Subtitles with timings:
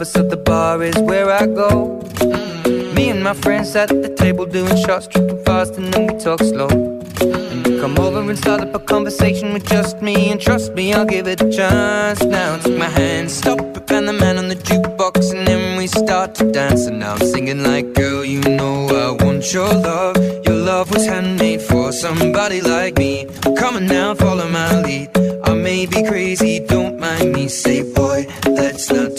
[0.00, 2.00] Tapas at the bar is where I go.
[2.94, 6.40] Me and my friends at the table doing shots, tripping fast, and then we talk
[6.40, 6.68] slow.
[7.80, 11.26] Come over and start up a conversation with just me, and trust me, I'll give
[11.28, 12.22] it a chance.
[12.22, 15.86] Now take my hand, stop it, and the man on the jukebox, and then we
[15.86, 16.86] start to dance.
[16.86, 20.16] And now I'm singing like, girl, you know I want your love.
[20.46, 23.26] Your love was handmade for somebody like me.
[23.58, 25.10] Come on now, follow my lead.
[25.44, 27.48] I may be crazy, don't mind me.
[27.48, 29.09] Say, boy, let's not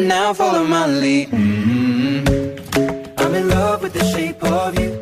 [0.00, 1.28] Now, follow my lead.
[3.18, 4.98] I'm in love with the shape of you.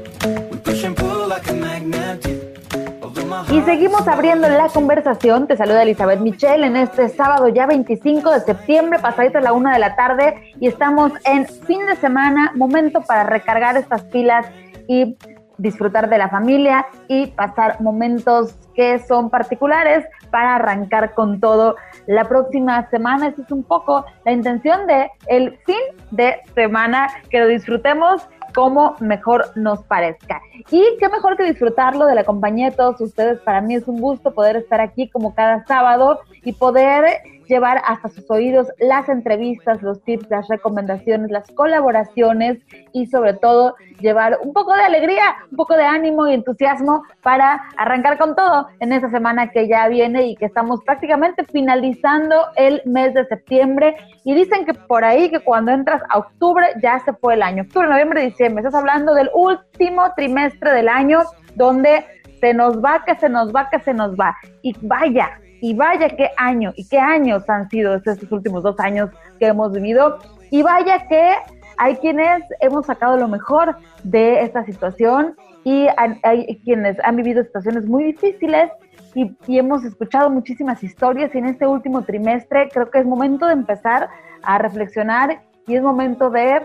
[0.50, 2.52] We push and pull like a magnet do.
[3.00, 5.46] Although my Y seguimos abriendo la conversación.
[5.46, 9.72] Te saluda Elizabeth Michelle en este sábado ya 25 de septiembre, pasadito a la una
[9.72, 14.46] de la tarde, y estamos en fin de semana, momento para recargar estas pilas
[14.88, 15.16] y
[15.58, 22.24] disfrutar de la familia y pasar momentos que son particulares para arrancar con todo la
[22.24, 23.28] próxima semana.
[23.28, 25.76] Esa es un poco la intención de el fin
[26.10, 30.40] de semana, que lo disfrutemos como mejor nos parezca.
[30.70, 33.38] Y qué mejor que disfrutarlo de la compañía de todos ustedes.
[33.40, 38.08] Para mí es un gusto poder estar aquí como cada sábado y poder llevar hasta
[38.08, 42.58] sus oídos las entrevistas, los tips, las recomendaciones, las colaboraciones
[42.92, 47.62] y sobre todo llevar un poco de alegría, un poco de ánimo y entusiasmo para
[47.76, 52.82] arrancar con todo en esta semana que ya viene y que estamos prácticamente finalizando el
[52.84, 53.96] mes de septiembre.
[54.24, 57.62] Y dicen que por ahí que cuando entras a octubre ya se fue el año,
[57.62, 61.20] octubre, noviembre, diciembre, estás hablando del último trimestre del año
[61.54, 62.04] donde
[62.40, 64.36] se nos va, que se nos va, que se nos va.
[64.62, 65.30] Y vaya,
[65.60, 69.72] y vaya qué año, y qué años han sido estos últimos dos años que hemos
[69.72, 70.18] vivido.
[70.50, 71.34] Y vaya que
[71.76, 75.86] hay quienes hemos sacado lo mejor de esta situación y
[76.22, 78.70] hay quienes han vivido situaciones muy difíciles
[79.14, 83.46] y, y hemos escuchado muchísimas historias y en este último trimestre creo que es momento
[83.46, 84.08] de empezar
[84.42, 86.62] a reflexionar y es momento de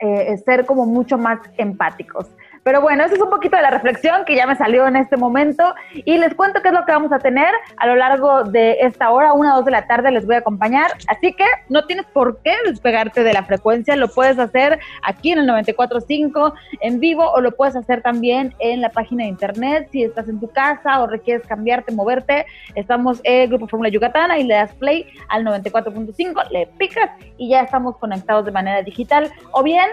[0.00, 2.28] eh, ser como mucho más empáticos.
[2.64, 5.16] Pero bueno, eso es un poquito de la reflexión que ya me salió en este
[5.16, 5.74] momento.
[5.92, 9.10] Y les cuento qué es lo que vamos a tener a lo largo de esta
[9.10, 12.06] hora, una o dos de la tarde les voy a acompañar, así que no tienes
[12.06, 17.30] por qué despegarte de la frecuencia, lo puedes hacer aquí en el 94.5 en vivo
[17.30, 21.00] o lo puedes hacer también en la página de internet si estás en tu casa
[21.02, 26.50] o requieres cambiarte, moverte, estamos en Grupo Fórmula Yucatana y le das play al 94.5,
[26.50, 29.30] le picas y ya estamos conectados de manera digital.
[29.52, 29.88] O bien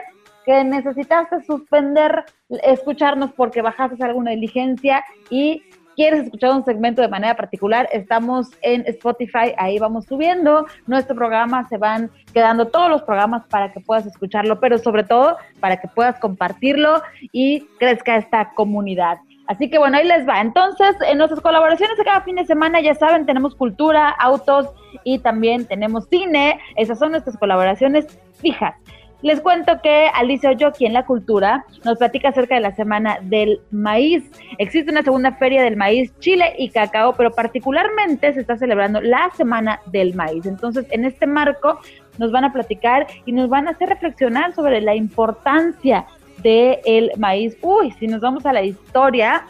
[0.45, 2.25] que necesitaste suspender
[2.63, 5.63] escucharnos porque bajaste alguna diligencia y
[5.95, 11.67] quieres escuchar un segmento de manera particular, estamos en Spotify, ahí vamos subiendo nuestro programa,
[11.67, 15.87] se van quedando todos los programas para que puedas escucharlo, pero sobre todo para que
[15.87, 19.17] puedas compartirlo y crezca esta comunidad.
[19.47, 20.39] Así que bueno, ahí les va.
[20.39, 24.69] Entonces, en nuestras colaboraciones de cada fin de semana, ya saben, tenemos cultura, autos
[25.03, 26.59] y también tenemos cine.
[26.77, 28.75] Esas son nuestras colaboraciones fijas.
[29.21, 33.61] Les cuento que Alicia Oyoki en La Cultura nos platica acerca de la Semana del
[33.69, 34.23] Maíz.
[34.57, 39.29] Existe una segunda feria del maíz, chile y cacao, pero particularmente se está celebrando la
[39.37, 40.47] Semana del Maíz.
[40.47, 41.79] Entonces, en este marco
[42.17, 46.05] nos van a platicar y nos van a hacer reflexionar sobre la importancia
[46.41, 47.55] del maíz.
[47.61, 49.45] Uy, si nos vamos a la historia,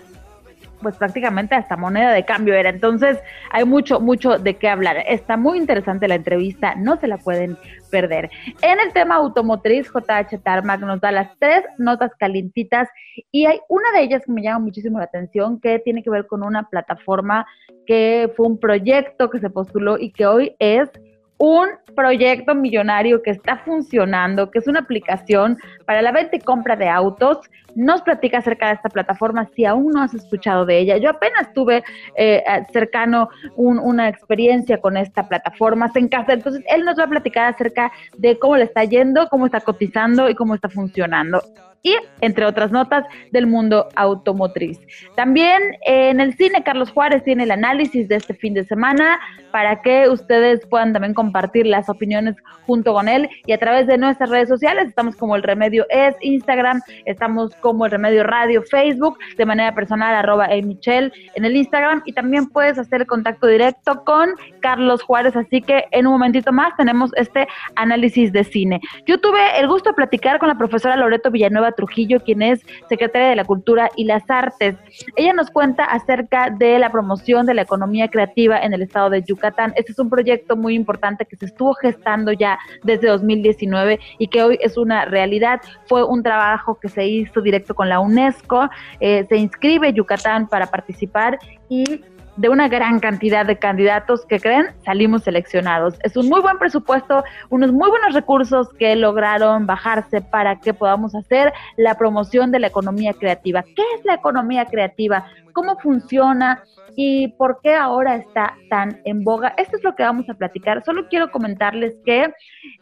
[0.82, 2.70] pues prácticamente hasta moneda de cambio era.
[2.70, 3.20] Entonces
[3.52, 4.98] hay mucho, mucho de qué hablar.
[5.08, 7.58] Está muy interesante la entrevista, no se la pueden
[7.90, 8.30] perder.
[8.62, 12.88] En el tema automotriz, JH Tarmac nos da las tres notas calientitas
[13.32, 16.28] y hay una de ellas que me llama muchísimo la atención que tiene que ver
[16.28, 17.46] con una plataforma
[17.86, 20.90] que fue un proyecto que se postuló y que hoy es
[21.38, 25.58] un proyecto millonario que está funcionando, que es una aplicación
[25.92, 27.40] para la venta y compra de autos.
[27.76, 30.96] Nos platica acerca de esta plataforma si aún no has escuchado de ella.
[30.96, 31.84] Yo apenas tuve
[32.16, 32.42] eh,
[32.72, 37.54] cercano un, una experiencia con esta plataforma en casa, entonces él nos va a platicar
[37.54, 41.42] acerca de cómo le está yendo, cómo está cotizando y cómo está funcionando
[41.84, 44.80] y entre otras notas del mundo automotriz.
[45.16, 49.20] También eh, en el cine Carlos Juárez tiene el análisis de este fin de semana
[49.52, 52.36] para que ustedes puedan también compartir las opiniones
[52.66, 56.16] junto con él y a través de nuestras redes sociales estamos como el remedio es
[56.22, 62.02] Instagram, estamos como el remedio radio Facebook, de manera personal arroba Michelle en el Instagram
[62.06, 64.30] y también puedes hacer contacto directo con
[64.62, 68.82] Carlos Juárez, así que en un momentito más tenemos este análisis de cine.
[69.06, 73.30] Yo tuve el gusto de platicar con la profesora Loreto Villanueva Trujillo, quien es secretaria
[73.30, 74.76] de la Cultura y las Artes.
[75.16, 79.24] Ella nos cuenta acerca de la promoción de la economía creativa en el estado de
[79.24, 79.74] Yucatán.
[79.76, 84.44] Este es un proyecto muy importante que se estuvo gestando ya desde 2019 y que
[84.44, 85.62] hoy es una realidad.
[85.86, 88.70] Fue un trabajo que se hizo directo con la UNESCO.
[89.00, 91.40] Eh, se inscribe Yucatán para participar
[91.70, 92.02] y
[92.38, 95.96] de una gran cantidad de candidatos que creen salimos seleccionados.
[96.04, 101.14] Es un muy buen presupuesto, unos muy buenos recursos que lograron bajarse para que podamos
[101.14, 103.64] hacer la promoción de la economía creativa.
[103.64, 105.26] ¿Qué es la economía creativa?
[105.54, 106.64] ¿Cómo funciona?
[106.96, 109.54] ¿Y por qué ahora está tan en boga?
[109.58, 110.84] Esto es lo que vamos a platicar.
[110.84, 112.34] Solo quiero comentarles que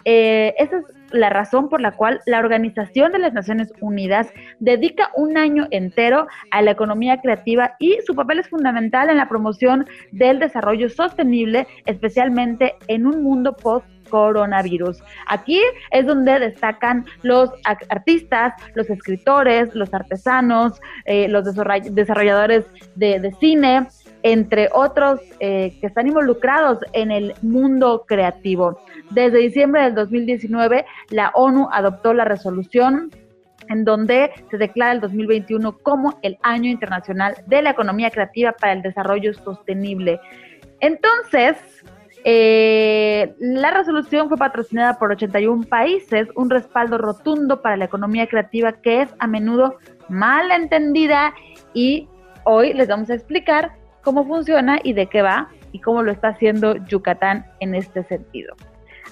[0.06, 5.10] eh, esa es la razón por la cual la Organización de las Naciones Unidas dedica
[5.16, 9.86] un año entero a la economía creativa y su papel es fundamental en la promoción
[10.12, 15.02] del desarrollo sostenible, especialmente en un mundo post coronavirus.
[15.28, 15.62] Aquí
[15.92, 17.52] es donde destacan los
[17.90, 22.66] artistas, los escritores, los artesanos, eh, los desarrolladores
[22.96, 23.88] de, cine,
[24.24, 28.80] entre otros eh, que están involucrados en el mundo creativo.
[29.12, 33.12] Desde diciembre del 2019, la ONU adoptó la resolución
[33.70, 38.74] en donde se declara el 2021 como el Año Internacional de la Economía Creativa para
[38.74, 40.20] el Desarrollo Sostenible.
[40.80, 41.58] Entonces,
[42.24, 48.74] eh, la resolución fue patrocinada por 81 países, un respaldo rotundo para la economía creativa
[48.74, 49.78] que es a menudo
[50.10, 51.34] mal entendida
[51.74, 52.08] y
[52.44, 53.72] hoy les vamos a explicar
[54.04, 58.56] cómo funciona y de qué va y cómo lo está haciendo Yucatán en este sentido.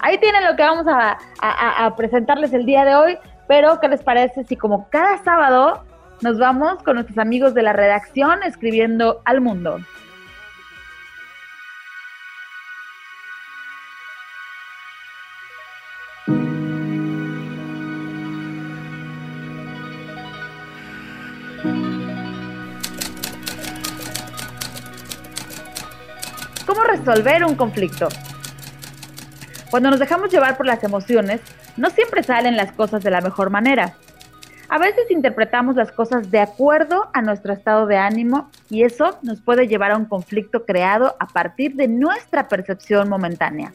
[0.00, 3.18] Ahí tienen lo que vamos a, a presentarles el día de hoy,
[3.48, 5.84] pero ¿qué les parece si como cada sábado
[6.20, 9.78] nos vamos con nuestros amigos de la redacción escribiendo al mundo?
[27.08, 28.08] Resolver un conflicto.
[29.70, 31.40] Cuando nos dejamos llevar por las emociones,
[31.78, 33.94] no siempre salen las cosas de la mejor manera.
[34.68, 39.40] A veces interpretamos las cosas de acuerdo a nuestro estado de ánimo y eso nos
[39.40, 43.72] puede llevar a un conflicto creado a partir de nuestra percepción momentánea.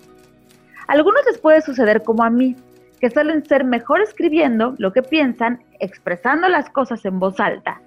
[0.88, 2.56] A algunos les puede suceder como a mí,
[3.01, 7.81] que suelen ser mejor escribiendo lo que piensan, expresando las cosas en voz alta,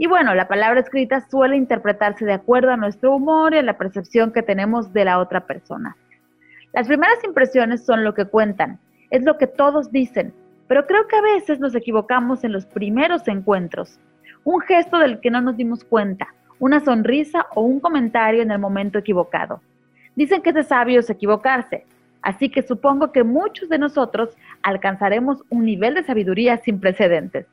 [0.00, 3.76] y bueno, la palabra escrita suele interpretarse de acuerdo a nuestro humor y a la
[3.76, 5.96] percepción que tenemos de la otra persona.
[6.72, 8.78] Las primeras impresiones son lo que cuentan,
[9.10, 10.32] es lo que todos dicen,
[10.68, 13.98] pero creo que a veces nos equivocamos en los primeros encuentros.
[14.44, 16.28] Un gesto del que no nos dimos cuenta,
[16.60, 19.60] una sonrisa o un comentario en el momento equivocado.
[20.14, 21.84] Dicen que es de sabios equivocarse,
[22.22, 27.46] así que supongo que muchos de nosotros alcanzaremos un nivel de sabiduría sin precedentes.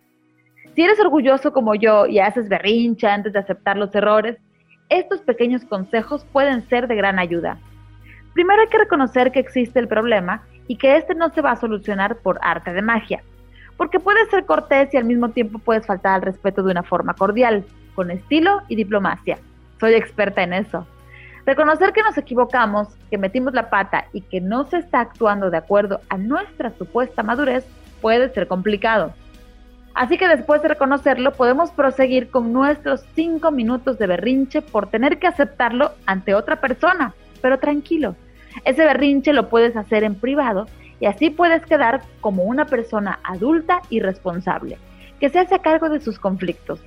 [0.76, 4.38] Si eres orgulloso como yo y haces berrincha antes de aceptar los errores,
[4.90, 7.58] estos pequeños consejos pueden ser de gran ayuda.
[8.34, 11.56] Primero hay que reconocer que existe el problema y que este no se va a
[11.56, 13.24] solucionar por arte de magia,
[13.78, 17.14] porque puedes ser cortés y al mismo tiempo puedes faltar al respeto de una forma
[17.14, 17.64] cordial,
[17.94, 19.40] con estilo y diplomacia.
[19.80, 20.86] Soy experta en eso.
[21.46, 25.58] Reconocer que nos equivocamos, que metimos la pata y que no se está actuando de
[25.58, 27.66] acuerdo a nuestra supuesta madurez
[28.02, 29.14] puede ser complicado.
[29.96, 35.20] Así que después de reconocerlo, podemos proseguir con nuestros cinco minutos de berrinche por tener
[35.20, 38.18] que aceptarlo ante otra persona, pero tranquilo.
[38.66, 40.68] Ese berrinche lo puedes hacer en privado
[41.00, 44.78] y así puedes quedar como una persona adulta y responsable,
[45.22, 46.82] que se hace cargo de sus conflictos.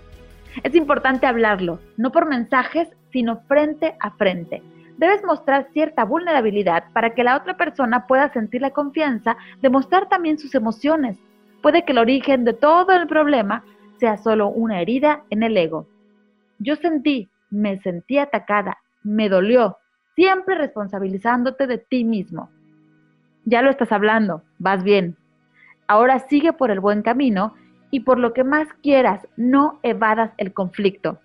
[0.63, 4.63] Es importante hablarlo, no por mensajes, sino frente a frente.
[4.99, 10.11] Debes mostrar cierta vulnerabilidad para que la otra persona pueda sentir la confianza de mostrar
[10.11, 11.17] también sus emociones
[11.63, 13.65] Puede que el origen de todo el problema
[13.99, 15.87] sea solo una herida en el ego.
[16.59, 19.79] Yo sentí, me sentí atacada, me dolió,
[20.15, 22.51] siempre responsabilizándote de ti mismo.
[23.45, 25.17] Ya lo estás hablando, vas bien.
[25.87, 27.55] Ahora sigue por el buen camino
[27.91, 31.19] y por lo que más quieras, no evadas el conflicto.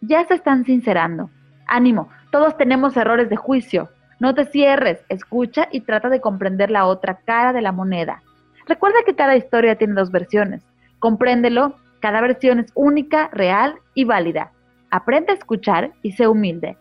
[0.00, 1.30] Ya se están sincerando.
[1.66, 3.90] Ánimo, todos tenemos errores de juicio.
[4.20, 8.22] No te cierres, escucha y trata de comprender la otra cara de la moneda.
[8.68, 10.62] Recuerda que cada historia tiene dos versiones.
[10.98, 14.52] Compréndelo, cada versión es única, real y válida.
[14.90, 16.76] Aprende a escuchar y sé humilde.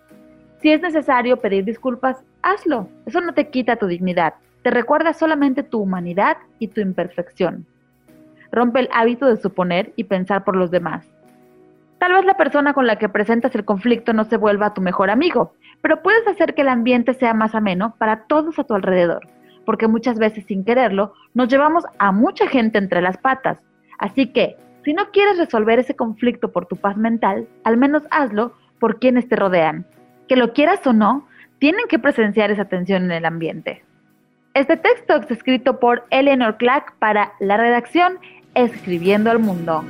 [0.61, 2.89] Si es necesario pedir disculpas, hazlo.
[3.05, 4.33] Eso no te quita tu dignidad.
[4.63, 7.65] Te recuerda solamente tu humanidad y tu imperfección.
[8.51, 11.09] Rompe el hábito de suponer y pensar por los demás.
[11.99, 15.09] Tal vez la persona con la que presentas el conflicto no se vuelva tu mejor
[15.09, 19.36] amigo, pero puedes hacer que el ambiente sea más ameno para todos a tu alrededor
[19.67, 23.57] porque muchas veces sin quererlo nos llevamos a mucha gente entre las patas.
[23.99, 24.55] Así que,
[24.85, 29.27] si no quieres resolver ese conflicto por tu paz mental, al menos hazlo por quienes
[29.27, 29.85] te rodean.
[30.29, 31.27] Que lo quieras o no,
[31.59, 33.83] tienen que presenciar esa tensión en el ambiente.
[34.53, 38.19] Este texto es escrito por Eleanor Clack para la redacción
[38.55, 39.83] Escribiendo al Mundo.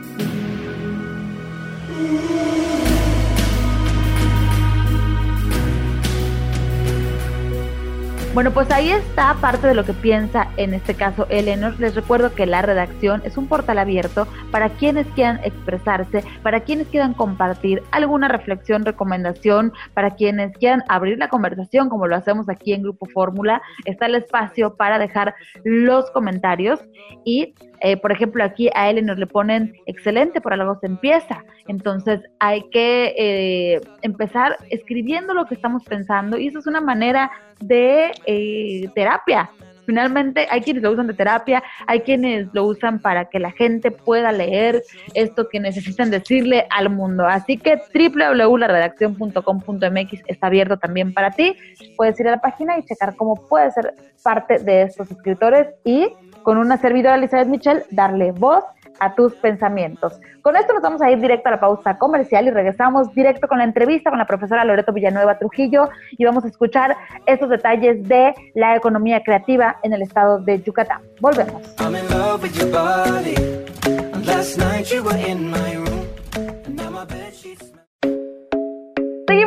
[8.38, 11.80] Bueno, pues ahí está parte de lo que piensa en este caso Eleanor.
[11.80, 16.88] Les recuerdo que la redacción es un portal abierto para quienes quieran expresarse, para quienes
[16.90, 22.74] quieran compartir alguna reflexión, recomendación, para quienes quieran abrir la conversación, como lo hacemos aquí
[22.74, 23.60] en Grupo Fórmula.
[23.86, 26.80] Está el espacio para dejar los comentarios
[27.26, 31.44] y eh, por ejemplo, aquí a Eleanor le ponen excelente, por algo se empieza.
[31.68, 37.32] Entonces hay que eh, empezar escribiendo lo que estamos pensando y eso es una manera
[37.60, 39.50] de eh, terapia.
[39.88, 43.90] Finalmente hay quienes lo usan de terapia, hay quienes lo usan para que la gente
[43.90, 47.26] pueda leer esto que necesitan decirle al mundo.
[47.26, 51.56] Así que www.laredaccion.com.mx está abierto también para ti.
[51.96, 56.10] Puedes ir a la página y checar cómo puedes ser parte de estos escritores y
[56.48, 58.64] con una servidora Elizabeth Michel darle voz
[59.02, 60.18] a tus pensamientos.
[60.42, 63.58] Con esto nos vamos a ir directo a la pausa comercial y regresamos directo con
[63.58, 68.34] la entrevista con la profesora Loreto Villanueva Trujillo y vamos a escuchar estos detalles de
[68.56, 71.02] la economía creativa en el estado de Yucatán.
[71.20, 71.76] Volvemos.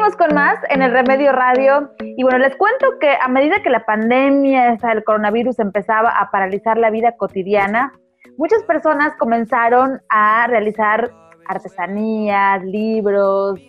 [0.00, 3.68] Seguimos con más en el Remedio Radio y bueno, les cuento que a medida que
[3.68, 7.92] la pandemia, del coronavirus empezaba a paralizar la vida cotidiana,
[8.38, 11.12] muchas personas comenzaron a realizar
[11.46, 13.60] artesanías, libros,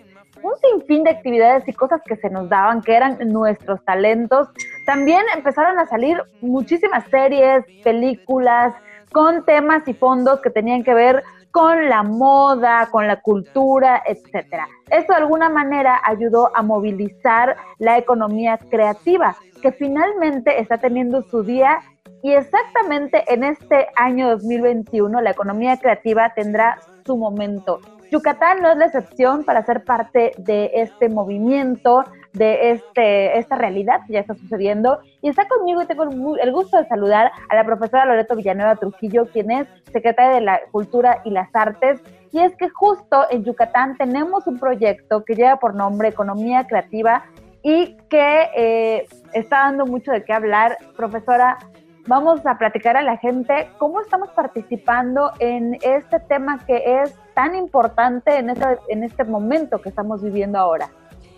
[0.41, 4.47] un sinfín de actividades y cosas que se nos daban, que eran nuestros talentos.
[4.85, 8.73] También empezaron a salir muchísimas series, películas,
[9.11, 14.67] con temas y fondos que tenían que ver con la moda, con la cultura, etcétera.
[14.89, 21.43] Esto de alguna manera ayudó a movilizar la economía creativa, que finalmente está teniendo su
[21.43, 21.79] día
[22.23, 27.79] y exactamente en este año 2021 la economía creativa tendrá su momento.
[28.11, 34.01] Yucatán no es la excepción para ser parte de este movimiento, de este, esta realidad
[34.07, 34.99] que ya está sucediendo.
[35.21, 36.03] Y está conmigo y tengo
[36.37, 40.61] el gusto de saludar a la profesora Loreto Villanueva Trujillo, quien es secretaria de la
[40.71, 42.01] Cultura y las Artes.
[42.31, 47.25] Y es que justo en Yucatán tenemos un proyecto que lleva por nombre Economía Creativa
[47.63, 50.77] y que eh, está dando mucho de qué hablar.
[50.95, 51.57] Profesora,
[52.07, 57.55] vamos a platicar a la gente cómo estamos participando en este tema que es tan
[57.55, 60.89] importante en este, en este momento que estamos viviendo ahora.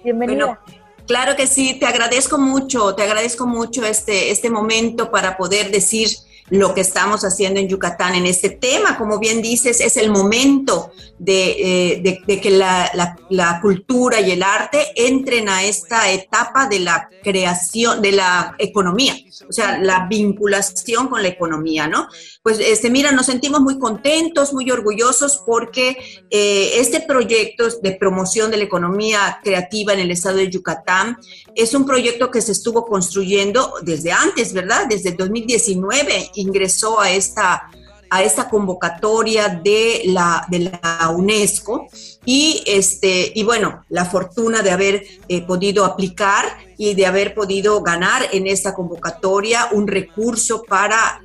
[0.03, 0.59] Bienvenida.
[1.07, 6.09] Claro que sí, te agradezco mucho, te agradezco mucho este, este momento para poder decir
[6.49, 8.97] lo que estamos haciendo en Yucatán en este tema.
[8.97, 15.47] Como bien dices, es el momento de, eh, que la, cultura y el arte entren
[15.49, 19.15] a esta etapa de la creación, de la economía,
[19.47, 22.07] o sea, la vinculación con la economía, ¿no?
[22.43, 25.95] Pues, este, mira, nos sentimos muy contentos, muy orgullosos porque
[26.29, 31.17] eh, este proyecto de promoción de la economía creativa en el estado de Yucatán
[31.55, 34.87] es un proyecto que se estuvo construyendo desde antes, ¿verdad?
[34.89, 37.69] Desde 2019 ingresó a esta,
[38.09, 41.87] a esta convocatoria de la, de la UNESCO
[42.25, 46.45] y, este, y bueno, la fortuna de haber eh, podido aplicar
[46.77, 51.21] y de haber podido ganar en esta convocatoria un recurso para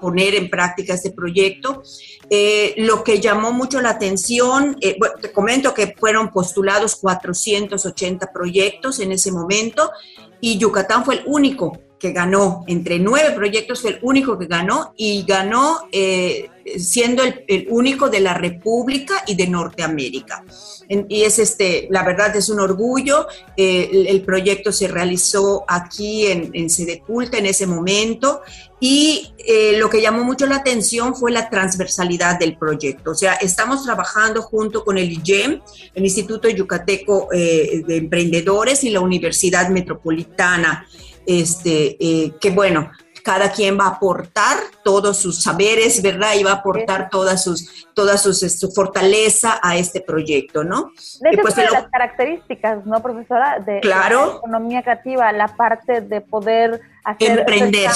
[0.00, 1.82] poner en práctica este proyecto.
[2.30, 9.00] Eh, lo que llamó mucho la atención, eh, te comento que fueron postulados 480 proyectos
[9.00, 9.90] en ese momento
[10.40, 14.92] y Yucatán fue el único que ganó, entre nueve proyectos fue el único que ganó
[14.96, 20.44] y ganó eh, siendo el, único de la República y de Norteamérica.
[20.88, 23.26] y es este, la verdad es un orgullo,
[23.56, 28.42] eh, el, proyecto se realizó aquí en, en Sedeculta en ese momento
[28.80, 33.10] y eh, lo que llamó mucho la atención fue la transversalidad del proyecto.
[33.10, 35.60] O sea, estamos trabajando junto con el IGEM,
[35.94, 40.86] el Instituto Yucateco de Emprendedores y la Universidad Metropolitana
[41.28, 42.90] este, eh, que bueno,
[43.22, 46.30] cada quien va a aportar todos sus saberes, ¿verdad?
[46.38, 50.92] Y va a aportar todas sus, todas sus, este, su fortaleza a este proyecto, ¿no?
[51.20, 53.58] De hecho, pues, de las características, ¿no, profesora?
[53.58, 54.26] De, claro.
[54.26, 57.90] la economía creativa, la parte de poder hacer emprender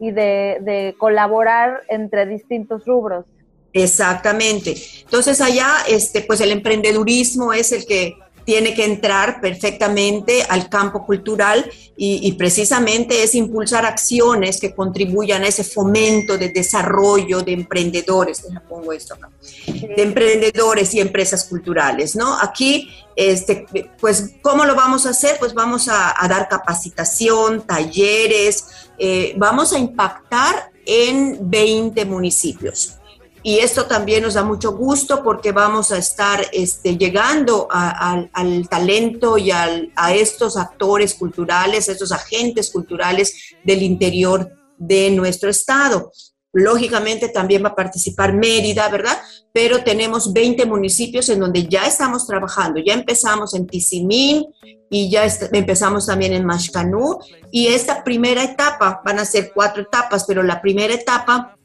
[0.00, 3.26] y de, de colaborar entre distintos rubros.
[3.74, 4.74] Exactamente.
[5.02, 11.04] Entonces allá, este, pues el emprendedurismo es el que tiene que entrar perfectamente al campo
[11.04, 18.46] cultural y, precisamente es impulsar acciones que contribuyan a ese fomento de desarrollo de emprendedores,
[18.68, 19.30] pongo esto acá,
[19.66, 22.38] de emprendedores y empresas culturales, ¿no?
[22.40, 23.66] Aquí, este,
[23.98, 25.36] pues, ¿cómo lo vamos a hacer?
[25.40, 28.66] Pues vamos a, dar capacitación, talleres,
[28.98, 32.98] eh, vamos a impactar en 20 municipios
[33.46, 39.38] y esto también nos da mucho gusto porque vamos a estar este, llegando al talento
[39.38, 46.10] y a estos actores culturales, a estos agentes culturales del interior de nuestro estado.
[46.52, 49.16] Lógicamente también va a participar Mérida, ¿verdad?
[49.52, 52.80] Pero tenemos 20 municipios en donde ya estamos trabajando.
[52.84, 54.44] Ya empezamos en Tizimín
[54.90, 57.20] y ya empezamos también en Mashcanú.
[57.52, 61.56] Y esta primera etapa, van a ser cuatro etapas, pero la primera etapa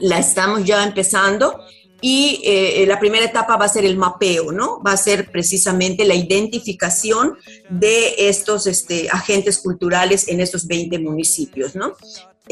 [0.00, 1.60] la estamos ya empezando
[2.00, 4.82] y eh, la primera etapa va a ser el mapeo, ¿no?
[4.82, 7.36] Va a ser precisamente la identificación
[7.68, 11.94] de estos este, agentes culturales en estos 20 municipios, ¿no?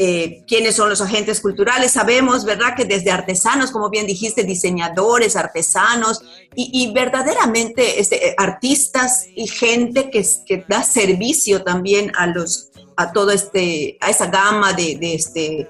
[0.01, 1.91] Eh, quiénes son los agentes culturales.
[1.91, 6.21] Sabemos, ¿verdad?, que desde artesanos, como bien dijiste, diseñadores, artesanos
[6.55, 13.31] y, verdaderamente este, artistas y gente que, que, da servicio también a los a todo
[13.31, 15.69] este a esa gama de, este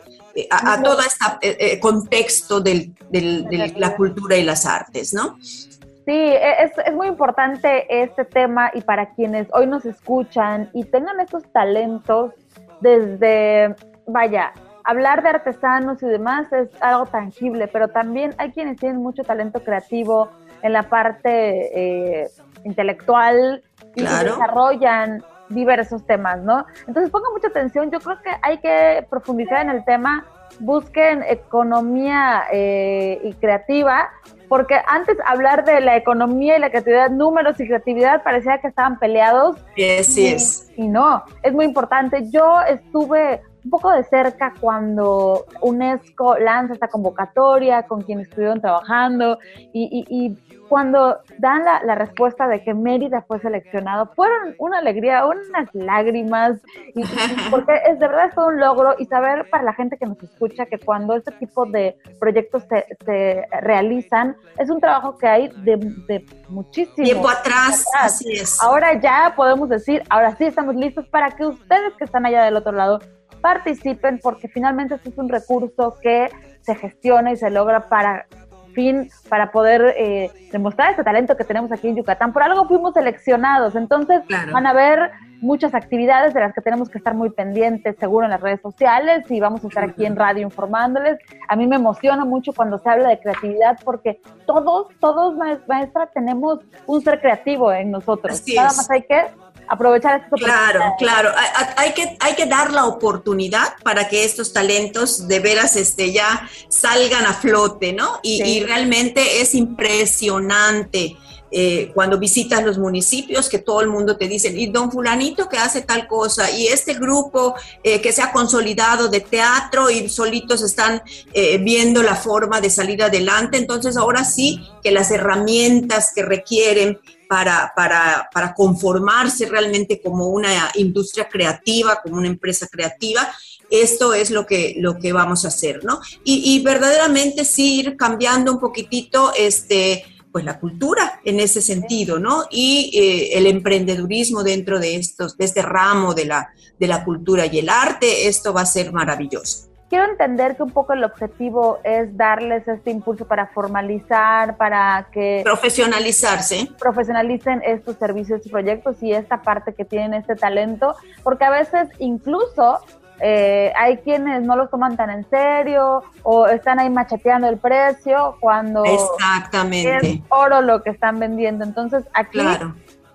[0.50, 5.38] a, todo este contexto del, de la cultura y las artes, ¿no?
[5.42, 10.84] Sí, e, es, es, muy importante este tema y para quienes hoy nos escuchan y
[10.86, 12.34] tengan estos talentos
[12.82, 13.76] desde
[14.08, 14.54] vaya,
[14.84, 19.64] hablar de artesanos y demás es algo tangible, pero también hay quienes tienen mucho talento
[19.64, 20.30] creativo
[20.62, 22.28] en la parte eh,
[22.64, 23.64] intelectual
[23.96, 26.66] y desarrollan diversos temas, ¿no?
[26.88, 30.26] Entonces pongan mucha atención, yo creo que hay que profundizar en el tema,
[30.60, 34.10] busquen economía eh, y creativa,
[34.48, 38.98] porque antes hablar de la economía y la creatividad, números y creatividad, parecía que estaban
[38.98, 39.58] peleados.
[39.76, 40.72] Sí, es.
[40.76, 42.30] Y no, es muy importante.
[42.32, 49.38] Yo estuve un poco de cerca cuando UNESCO lanza esta convocatoria con quienes estuvieron trabajando
[49.74, 50.36] y,
[50.68, 56.60] cuando dan la, respuesta de que Mérida fue seleccionado, fueron una alegría, unas lágrimas,
[56.94, 57.02] y,
[57.50, 60.68] porque es de verdad fue un logro y saber para la gente que nos escucha
[60.68, 67.04] que cuando este tipo de proyectos se, realizan, es un trabajo que hay de, muchísimo
[67.04, 68.62] tiempo atrás, así es.
[68.62, 72.56] Ahora ya podemos decir, ahora sí estamos listos para que ustedes que están allá del
[72.56, 73.00] otro lado
[73.42, 76.30] participen porque finalmente este es un recurso que
[76.62, 78.26] se gestiona y se logra para
[78.74, 82.34] fin, para poder eh, demostrar este talento que tenemos aquí en Yucatán.
[82.34, 84.22] Por algo fuimos seleccionados, entonces
[84.52, 88.32] van a haber muchas actividades de las que tenemos que estar muy pendientes, seguro en
[88.32, 91.18] las redes sociales y vamos a estar aquí en radio informándoles.
[91.48, 95.36] A mí me emociona mucho cuando se habla de creatividad porque todos, todos,
[95.68, 98.44] maestra, tenemos un ser creativo en nosotros.
[98.54, 99.26] Nada más hay que
[99.70, 100.36] aprovechar esto.
[100.36, 101.32] Claro, claro.
[101.78, 106.50] Hay, que, hay que dar la oportunidad para que estos talentos de veras este, ya
[106.68, 108.20] salgan a flote, ¿no?
[108.24, 111.16] Y, realmente es impresionante.
[111.52, 115.58] Eh, cuando visitas los municipios, que todo el mundo te dice, y don fulanito que
[115.58, 120.62] hace tal cosa, y este grupo eh, que se ha consolidado de teatro y solitos
[120.62, 121.02] están
[121.34, 127.00] eh, viendo la forma de salir adelante, entonces ahora sí que las herramientas que requieren
[127.30, 133.22] para, para, para, conformarse realmente como una industria creativa, como una empresa creativa.
[133.70, 136.02] Esto es lo que, lo que vamos a hacer, ¿no?
[136.24, 142.48] Y, verdaderamente sí ir cambiando un poquitito este, pues la cultura en ese sentido, ¿no?
[142.50, 147.46] Y eh, el emprendedurismo dentro de, estos, de este ramo de la, de la cultura
[147.46, 151.80] y el arte, esto va a ser maravilloso quiero entender que un poco el objetivo
[151.84, 155.42] es darles este impulso para formalizar, para que...
[155.44, 156.70] Profesionalizarse.
[156.78, 161.90] Profesionalicen estos servicios, estos proyectos y esta parte que tienen este talento, porque a veces
[161.98, 162.80] incluso
[163.20, 168.38] eh, hay quienes no los toman tan en serio o están ahí macheteando el precio
[168.40, 170.08] cuando Exactamente.
[170.08, 171.66] es oro lo que están vendiendo.
[171.66, 172.40] Entonces aquí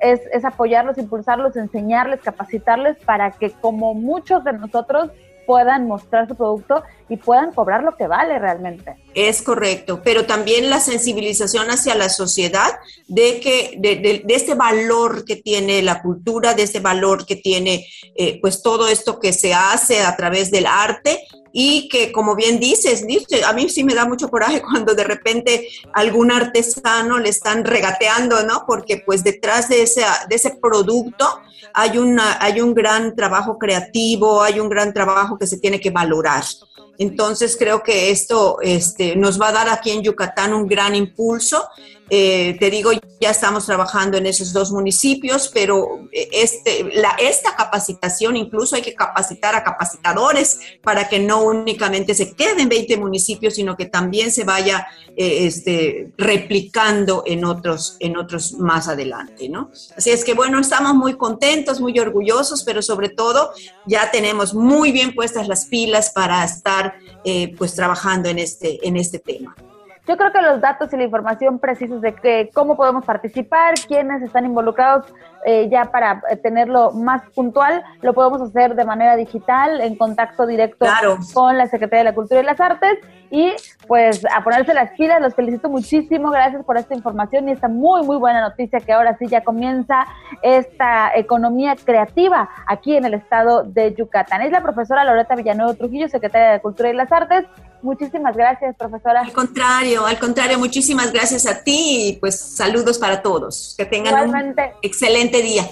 [0.00, 5.10] es, es apoyarlos, impulsarlos, enseñarles, capacitarles para que como muchos de nosotros
[5.46, 8.96] puedan mostrar su producto y puedan cobrar lo que vale realmente.
[9.14, 12.72] Es correcto, pero también la sensibilización hacia la sociedad
[13.06, 18.40] de que de, este valor que tiene la cultura, de este valor que tiene eh,
[18.40, 21.26] pues todo esto que se hace a través del arte
[21.56, 23.04] y que como bien dices,
[23.46, 28.42] a mí sí me da mucho coraje cuando de repente algún artesano le están regateando,
[28.42, 28.64] ¿no?
[28.66, 31.40] Porque pues detrás de ese, de ese producto
[31.72, 35.90] hay, una, hay un gran trabajo creativo, hay un gran trabajo que se tiene que
[35.90, 36.42] valorar.
[36.98, 41.68] Entonces creo que esto este, nos va a dar aquí en Yucatán un gran impulso
[42.10, 47.56] eh, te digo, ya estamos trabajando en esos dos municipios, pero eh, este, la, esta
[47.56, 53.54] capacitación incluso hay que capacitar a capacitadores para que no únicamente se queden 20 municipios,
[53.54, 54.86] sino que también se vaya
[55.16, 59.70] eh, este, replicando en otros, en otros más adelante, ¿no?
[59.96, 63.52] Así es que bueno, estamos muy contentos, muy orgullosos, pero sobre todo
[63.86, 66.94] ya tenemos muy bien puestas las pilas para estar
[67.56, 69.56] pues trabajando en este, en este tema.
[70.06, 74.22] Yo creo que los datos y la información precisos de que, cómo podemos participar, quiénes
[74.22, 75.06] están involucrados,
[75.46, 80.46] eh, ya para eh, tenerlo más puntual, lo podemos hacer de manera digital, en contacto
[80.46, 80.86] directo
[81.32, 82.98] con la Secretaría de la Cultura y las Artes.
[83.34, 83.52] Y
[83.88, 88.06] pues a ponerse las pilas, los felicito muchísimo, gracias por esta información y esta muy,
[88.06, 90.06] muy buena noticia que ahora sí ya comienza
[90.40, 94.42] esta economía creativa aquí en el estado de Yucatán.
[94.42, 97.44] Es la profesora Loreta Villanueva Trujillo, secretaria de Cultura y las Artes.
[97.82, 99.22] Muchísimas gracias, profesora.
[99.22, 103.74] Al contrario, al contrario, muchísimas gracias a ti y pues saludos para todos.
[103.76, 105.64] Que tengan un excelente día.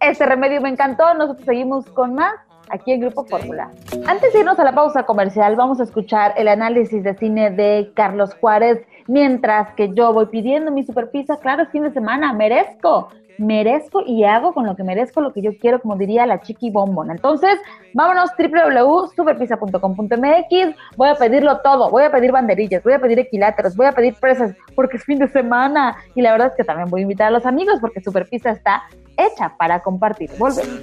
[0.00, 1.12] Este remedio me encantó.
[1.14, 2.34] Nosotros seguimos con más
[2.70, 3.70] aquí en Grupo Fórmula.
[4.06, 7.90] Antes de irnos a la pausa comercial, vamos a escuchar el análisis de cine de
[7.94, 11.38] Carlos Juárez, mientras que yo voy pidiendo mi super pizza.
[11.38, 15.40] Claro, es fin de semana, merezco merezco y hago con lo que merezco lo que
[15.40, 17.14] yo quiero, como diría la chiqui bombona.
[17.14, 17.58] Entonces,
[17.94, 20.76] vámonos www.superpizza.com.mx.
[20.96, 21.88] Voy a pedirlo todo.
[21.90, 25.18] Voy a pedir banderillas, voy a pedir equiláteros, voy a pedir presas porque es fin
[25.18, 25.96] de semana.
[26.14, 28.82] Y la verdad es que también voy a invitar a los amigos porque Superpizza está
[29.16, 30.30] hecha para compartir.
[30.38, 30.82] Volvemos.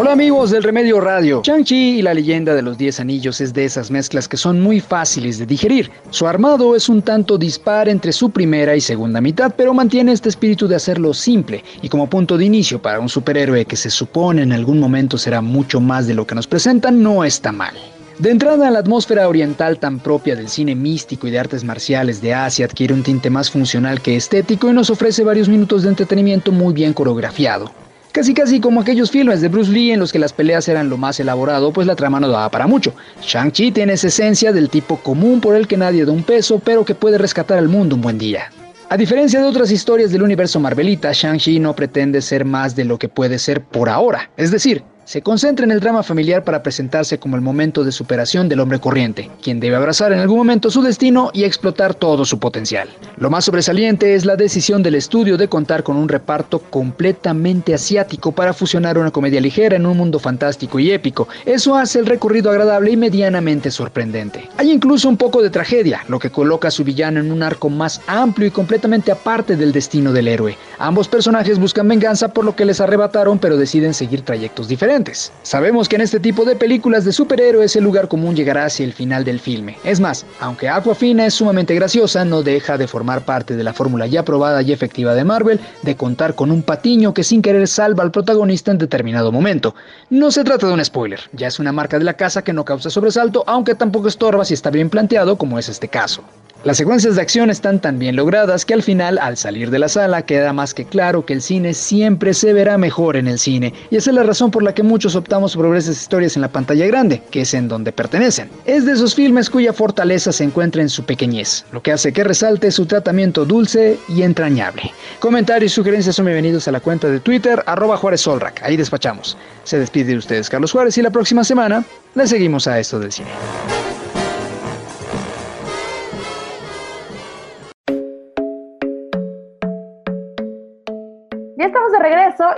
[0.00, 1.42] Hola amigos del Remedio Radio.
[1.42, 4.78] Shang-Chi y la leyenda de los Diez Anillos es de esas mezclas que son muy
[4.78, 5.90] fáciles de digerir.
[6.10, 10.28] Su armado es un tanto dispar entre su primera y segunda mitad, pero mantiene este
[10.28, 14.42] espíritu de hacerlo simple y como punto de inicio para un superhéroe que se supone
[14.42, 17.74] en algún momento será mucho más de lo que nos presentan, no está mal.
[18.20, 22.34] De entrada, la atmósfera oriental tan propia del cine místico y de artes marciales de
[22.34, 26.52] Asia adquiere un tinte más funcional que estético y nos ofrece varios minutos de entretenimiento
[26.52, 27.72] muy bien coreografiado.
[28.18, 30.96] Casi casi como aquellos filmes de Bruce Lee en los que las peleas eran lo
[30.96, 32.92] más elaborado, pues la trama no daba para mucho.
[33.22, 36.84] Shang-Chi tiene esa esencia del tipo común por el que nadie da un peso, pero
[36.84, 38.50] que puede rescatar al mundo un buen día.
[38.88, 42.98] A diferencia de otras historias del universo Marvelita, Shang-Chi no pretende ser más de lo
[42.98, 47.18] que puede ser por ahora, es decir, se concentra en el drama familiar para presentarse
[47.18, 50.82] como el momento de superación del hombre corriente, quien debe abrazar en algún momento su
[50.82, 52.90] destino y explotar todo su potencial.
[53.16, 58.32] Lo más sobresaliente es la decisión del estudio de contar con un reparto completamente asiático
[58.32, 61.26] para fusionar una comedia ligera en un mundo fantástico y épico.
[61.46, 64.46] Eso hace el recorrido agradable y medianamente sorprendente.
[64.58, 67.70] Hay incluso un poco de tragedia, lo que coloca a su villano en un arco
[67.70, 70.58] más amplio y completamente aparte del destino del héroe.
[70.78, 74.97] Ambos personajes buscan venganza por lo que les arrebataron, pero deciden seguir trayectos diferentes.
[75.42, 78.92] Sabemos que en este tipo de películas de superhéroes el lugar común llegará hacia el
[78.92, 79.76] final del filme.
[79.84, 84.06] Es más, aunque Aquafina es sumamente graciosa, no deja de formar parte de la fórmula
[84.06, 88.02] ya probada y efectiva de Marvel de contar con un patiño que sin querer salva
[88.02, 89.76] al protagonista en determinado momento.
[90.10, 92.64] No se trata de un spoiler, ya es una marca de la casa que no
[92.64, 96.24] causa sobresalto, aunque tampoco estorba si está bien planteado como es este caso.
[96.64, 99.88] Las secuencias de acción están tan bien logradas que al final, al salir de la
[99.88, 103.72] sala, queda más que claro que el cine siempre se verá mejor en el cine,
[103.90, 106.42] y esa es la razón por la que muchos optamos por ver esas historias en
[106.42, 108.50] la pantalla grande, que es en donde pertenecen.
[108.64, 112.24] Es de esos filmes cuya fortaleza se encuentra en su pequeñez, lo que hace que
[112.24, 114.90] resalte su tratamiento dulce y entrañable.
[115.20, 119.36] Comentarios y sugerencias son bienvenidos a la cuenta de Twitter, arroba Juárez Solrac, ahí despachamos.
[119.62, 121.84] Se despide de ustedes Carlos Juárez y la próxima semana
[122.16, 123.30] le seguimos a esto del cine.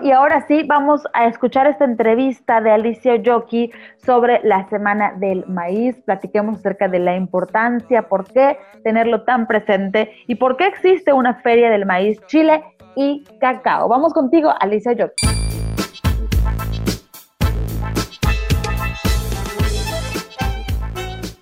[0.03, 3.71] Y ahora sí vamos a escuchar esta entrevista de Alicia Yoki
[4.05, 5.97] sobre la Semana del Maíz.
[6.05, 11.35] Platiquemos acerca de la importancia, por qué tenerlo tan presente y por qué existe una
[11.43, 12.63] feria del maíz Chile
[12.97, 13.89] y cacao.
[13.89, 15.27] Vamos contigo, Alicia Yoki.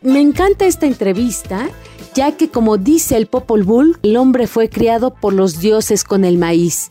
[0.03, 1.67] Me encanta esta entrevista
[2.15, 6.25] ya que como dice el Popol Vuh, el hombre fue criado por los dioses con
[6.25, 6.89] el maíz.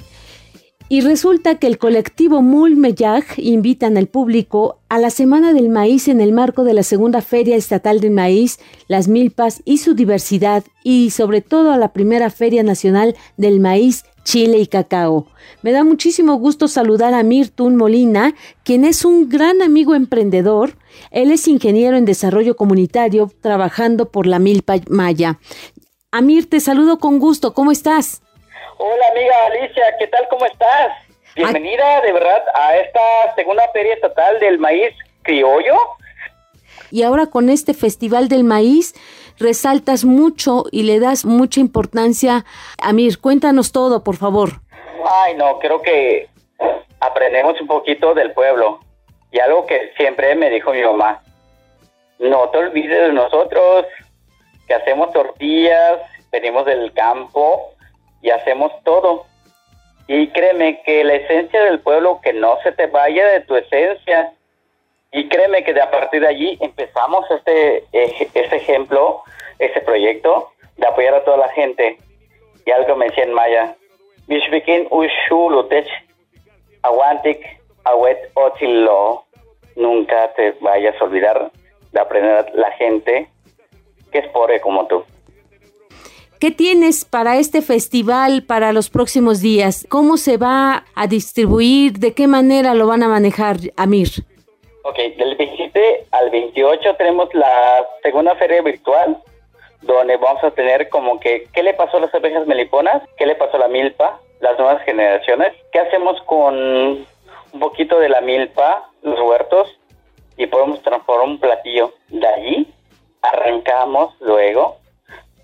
[0.89, 6.21] Y resulta que el colectivo Mulmeyag invitan al público a la Semana del Maíz en
[6.21, 11.09] el marco de la Segunda Feria Estatal del Maíz, las milpas y su diversidad, y
[11.09, 15.27] sobre todo a la primera Feria Nacional del Maíz, Chile y Cacao.
[15.61, 20.77] Me da muchísimo gusto saludar a Mirtun Molina, quien es un gran amigo emprendedor.
[21.11, 25.39] Él es ingeniero en desarrollo comunitario, trabajando por la Milpa Maya.
[26.11, 27.53] Amir, te saludo con gusto.
[27.53, 28.21] ¿Cómo estás?
[28.79, 30.27] Hola amiga Alicia, ¿qué tal?
[30.29, 30.91] ¿Cómo estás?
[31.35, 35.75] Bienvenida de verdad a esta segunda feria estatal del maíz criollo.
[36.91, 38.93] Y ahora con este Festival del Maíz
[39.39, 42.45] resaltas mucho y le das mucha importancia.
[42.79, 44.61] Amir, cuéntanos todo, por favor.
[45.25, 46.29] Ay, no, creo que
[46.99, 48.79] aprendemos un poquito del pueblo.
[49.31, 51.23] Y algo que siempre me dijo mi mamá,
[52.19, 53.87] no te olvides de nosotros,
[54.67, 55.99] que hacemos tortillas,
[56.31, 57.73] venimos del campo
[58.21, 59.25] y hacemos todo.
[60.07, 64.33] Y créeme que la esencia del pueblo, que no se te vaya de tu esencia.
[65.11, 69.21] Y créeme que de a partir de allí empezamos este, este ejemplo,
[69.59, 71.97] este proyecto de apoyar a toda la gente.
[72.65, 73.75] Y algo me decía en maya,
[76.83, 79.23] aguantic, awet otilo,
[79.75, 81.51] nunca te vayas a olvidar
[81.91, 83.27] de aprender a la gente
[84.11, 85.03] que es pobre como tú.
[86.39, 89.87] ¿Qué tienes para este festival para los próximos días?
[89.89, 91.93] ¿Cómo se va a distribuir?
[91.93, 94.09] ¿De qué manera lo van a manejar, Amir?
[94.83, 99.17] Ok, del 27 al 28 tenemos la segunda feria virtual,
[99.81, 103.01] donde vamos a tener como que, ¿qué le pasó a las abejas meliponas?
[103.17, 104.19] ¿Qué le pasó a la milpa?
[104.39, 105.53] Las nuevas generaciones.
[105.71, 109.75] ¿Qué hacemos con un poquito de la milpa, los huertos?
[110.37, 111.93] Y podemos transformar un platillo.
[112.09, 112.67] De allí
[113.23, 114.77] arrancamos luego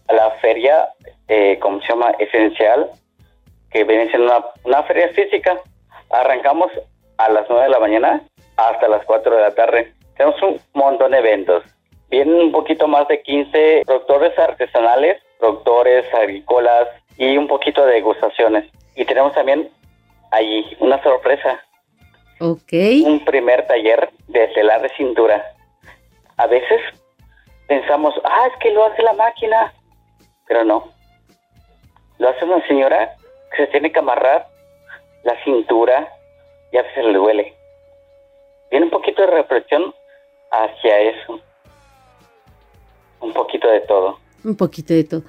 [0.08, 0.90] a la feria,
[1.28, 2.12] eh, ¿cómo se llama?
[2.20, 2.90] Esencial,
[3.72, 5.60] que viene siendo una, una feria física.
[6.10, 6.72] Arrancamos
[7.18, 8.22] a las 9 de la mañana
[8.58, 9.94] hasta las 4 de la tarde.
[10.18, 11.64] Tenemos un montón de eventos.
[12.10, 16.88] Vienen un poquito más de 15 productores artesanales, productores agrícolas
[17.18, 18.70] y un poquito de degustaciones.
[18.96, 19.70] Y tenemos también
[20.32, 21.60] allí una sorpresa.
[22.40, 22.74] Ok.
[23.06, 25.44] Un primer taller de telar de cintura.
[26.38, 26.82] A veces
[27.68, 29.74] pensamos, ah, es que lo hace la máquina
[30.48, 30.92] pero no.
[32.20, 33.16] Lo hace una señora
[33.52, 34.48] que se tiene que amarrar
[35.24, 36.12] la cintura
[36.72, 37.54] y a veces le duele.
[38.72, 39.94] Viene un poquito de represión
[40.52, 41.40] hacia eso.
[43.20, 44.20] Un poquito de todo.
[44.44, 45.24] Un poquito de todo.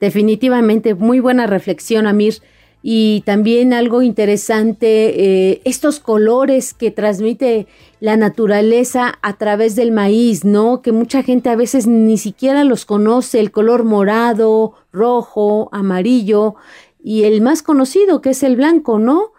[0.00, 2.34] Definitivamente, muy buena reflexión, Amir
[2.82, 7.66] y también algo interesante, eh, estos colores que transmite
[8.00, 10.80] la naturaleza a través del maíz, ¿no?
[10.82, 16.54] Que mucha gente a veces ni siquiera los conoce, el color morado, rojo, amarillo
[17.02, 19.32] y el más conocido que es el blanco, ¿no?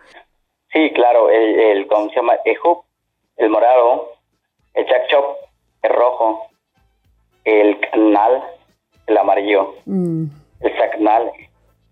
[0.73, 2.33] Sí, claro, el, el ¿cómo se llama?
[2.45, 2.57] El
[3.37, 4.11] el morado,
[4.73, 5.37] el chop,
[5.81, 6.47] el rojo,
[7.45, 8.43] el canal,
[9.07, 10.25] el amarillo, mm.
[10.59, 11.31] el sacnal,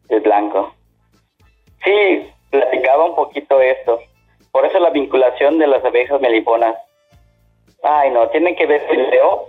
[0.10, 0.73] el blanco.
[1.88, 4.02] Sí, platicaba un poquito esto.
[4.52, 6.76] Por eso la vinculación de las abejas meliponas.
[7.82, 9.47] Ay, no, tienen que ver el video,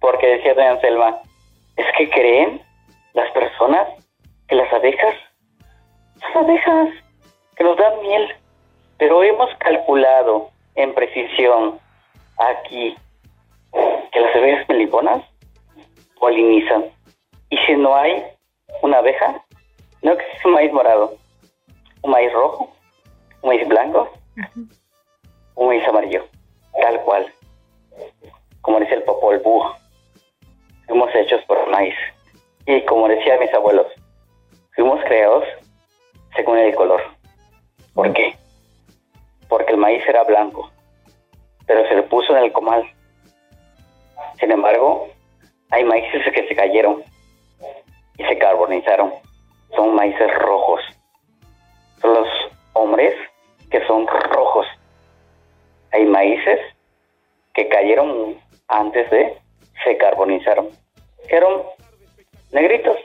[0.00, 1.20] porque decía doña Selma,
[1.76, 2.60] es que creen
[3.12, 3.86] las personas
[4.48, 5.14] que las abejas
[6.32, 6.88] son abejas
[7.54, 8.34] que nos dan miel,
[8.98, 11.78] pero hemos calculado en precisión
[12.38, 12.96] aquí
[14.10, 15.22] que las abejas meliponas
[16.18, 16.86] polinizan.
[17.50, 18.24] Y si no hay
[18.82, 19.44] una abeja,
[20.02, 21.21] no existe un maíz morado
[22.02, 22.68] un maíz rojo,
[23.42, 24.08] un maíz blanco,
[25.54, 26.26] un maíz amarillo,
[26.80, 27.32] tal cual.
[28.60, 29.64] Como dice el Popol Vuh,
[30.86, 31.94] fuimos hechos por maíz.
[32.66, 33.86] Y como decían mis abuelos,
[34.74, 35.44] fuimos creados
[36.36, 37.02] según el color.
[37.94, 38.36] ¿Por qué?
[39.48, 40.70] Porque el maíz era blanco,
[41.66, 42.84] pero se le puso en el comal.
[44.38, 45.08] Sin embargo,
[45.70, 47.02] hay maíces que se cayeron
[48.18, 49.12] y se carbonizaron.
[49.74, 50.80] Son maíces rojos
[52.74, 53.14] hombres
[53.70, 54.66] que son rojos.
[55.92, 56.60] Hay maíces
[57.54, 59.36] que cayeron antes de
[59.84, 60.68] se carbonizaron.
[61.28, 61.62] Eran
[62.52, 62.96] negritos.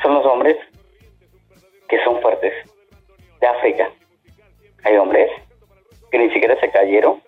[0.00, 0.56] Son los hombres
[1.88, 2.52] que son fuertes
[3.40, 3.90] de África.
[4.84, 5.30] Hay hombres
[6.10, 7.22] que ni siquiera se cayeron,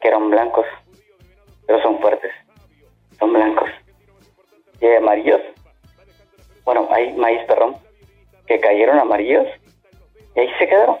[0.00, 0.66] que eran blancos,
[1.66, 2.32] pero son fuertes.
[3.18, 3.68] Son blancos.
[4.80, 5.40] Y hay amarillos.
[6.64, 7.76] Bueno, hay maíz, perdón,
[8.46, 9.46] que cayeron amarillos
[10.36, 10.96] y ahí se quedaron.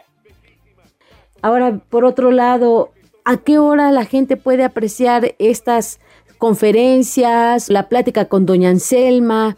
[1.42, 2.90] Ahora, por otro lado,
[3.24, 6.00] ¿a qué hora la gente puede apreciar estas
[6.38, 9.56] conferencias, la plática con doña Anselma?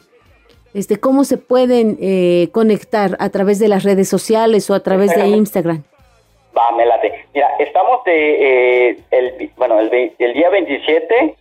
[0.74, 5.14] Este, ¿Cómo se pueden eh, conectar a través de las redes sociales o a través
[5.14, 5.82] de Instagram?
[6.56, 7.24] Va, me late.
[7.32, 11.36] Mira, estamos de, eh, el, bueno, el, día 27,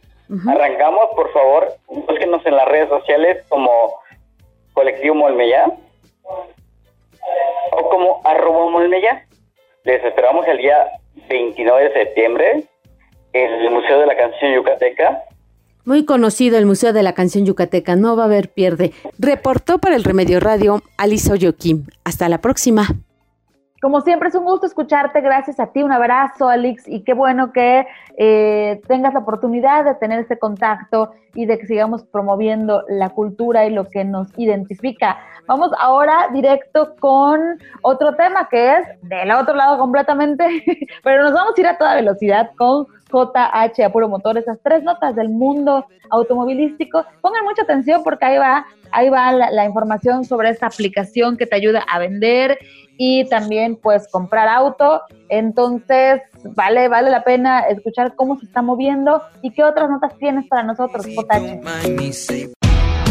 [0.47, 3.69] arrancamos, por favor, búsquenos en las redes sociales como
[4.73, 5.73] Colectivo Molmellán
[7.72, 9.26] o como arroba molmella.
[9.84, 10.88] Les esperamos el día
[11.30, 12.63] 29 de septiembre
[13.34, 15.24] en el Museo de la Canción Yucateca.
[15.86, 18.92] Muy conocido el Museo de la Canción Yucateca, no va a haber pierde.
[19.18, 21.86] Reportó para el Remedio Radio Alisa Oyoquim.
[22.04, 22.88] Hasta la próxima.
[23.80, 27.52] Como siempre es un gusto escucharte, gracias a ti, un abrazo Alex y qué bueno
[27.52, 27.86] que
[28.18, 33.66] eh, tengas la oportunidad de tener este contacto y de que sigamos promoviendo la cultura
[33.66, 35.20] y lo que nos identifica.
[35.46, 37.40] Vamos ahora directo con
[37.84, 40.63] otro tema que es del otro lado completamente,
[41.04, 45.15] pero nos vamos a ir a toda velocidad con JH Apuro Motor, esas tres notas
[45.15, 47.06] del mundo automovilístico.
[47.22, 51.56] Pongan mucha atención porque ahí va, ahí va la, información sobre esta aplicación que te
[51.56, 52.58] ayuda a vender
[52.98, 55.02] y también pues comprar auto.
[55.30, 56.22] Entonces,
[56.56, 60.63] vale, vale la pena escuchar cómo se está moviendo y qué otras notas tienes para
[60.63, 62.57] nosotros, JH.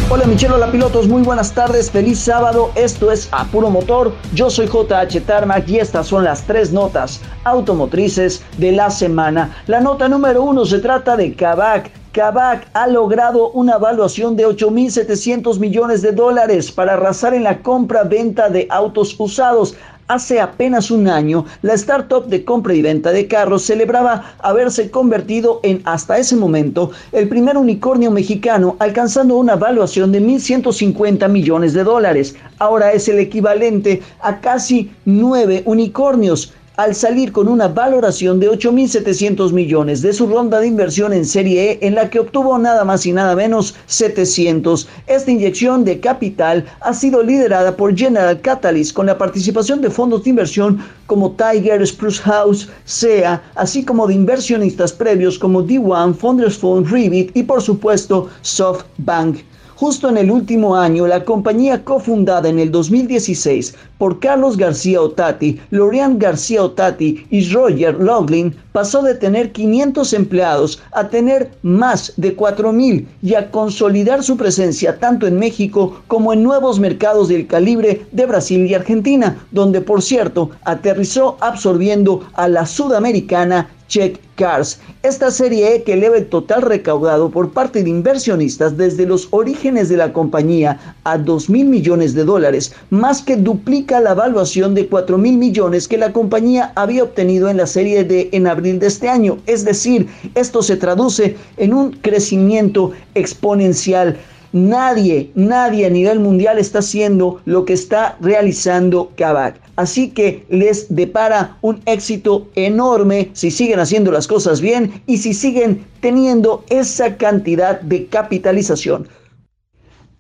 [0.09, 4.69] Hola Michelle, hola pilotos, muy buenas tardes, feliz sábado, esto es Apuro Motor, yo soy
[4.69, 9.57] JH Tarmac y estas son las tres notas automotrices de la semana.
[9.67, 11.91] La nota número uno se trata de Kavak.
[12.13, 18.49] Kavak ha logrado una evaluación de 8.700 millones de dólares para arrasar en la compra-venta
[18.49, 19.75] de autos usados.
[20.09, 25.59] Hace apenas un año, la startup de compra y venta de carros celebraba haberse convertido
[25.65, 31.83] en, hasta ese momento, el primer unicornio mexicano, alcanzando una valuación de 1.150 millones de
[31.83, 32.37] dólares.
[32.61, 39.53] Ahora es el equivalente a casi nueve unicornios al salir con una valoración de 8.700
[39.53, 43.07] millones de su ronda de inversión en Serie E, en la que obtuvo nada más
[43.07, 44.87] y nada menos 700.
[45.07, 50.25] Esta inyección de capital ha sido liderada por General Catalyst con la participación de fondos
[50.25, 56.59] de inversión como Tiger, Spruce House, SEA, así como de inversionistas previos como D1, Founders
[56.59, 59.39] Fund, Revit y por supuesto SoftBank.
[59.77, 65.61] Justo en el último año, la compañía cofundada en el 2016 por Carlos García Otati,
[65.69, 72.35] Lorian García Otati y Roger Loughlin pasó de tener 500 empleados a tener más de
[72.35, 78.07] 4.000 y a consolidar su presencia tanto en México como en nuevos mercados del calibre
[78.13, 85.31] de Brasil y Argentina, donde por cierto aterrizó absorbiendo a la sudamericana Check Cars, esta
[85.31, 90.13] serie que eleva el total recaudado por parte de inversionistas desde los orígenes de la
[90.13, 95.39] compañía a 2 mil millones de dólares, más que duplica la evaluación de 4 mil
[95.39, 99.39] millones que la compañía había obtenido en la serie D en abril de este año.
[99.47, 104.17] Es decir, esto se traduce en un crecimiento exponencial.
[104.53, 109.61] Nadie, nadie a nivel mundial está haciendo lo que está realizando Kavak.
[109.77, 115.35] Así que les depara un éxito enorme si siguen haciendo las cosas bien y si
[115.35, 119.09] siguen teniendo esa cantidad de capitalización.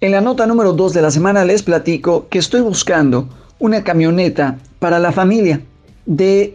[0.00, 4.58] En la nota número 2 de la semana les platico que estoy buscando una camioneta
[4.78, 5.62] para la familia
[6.04, 6.54] de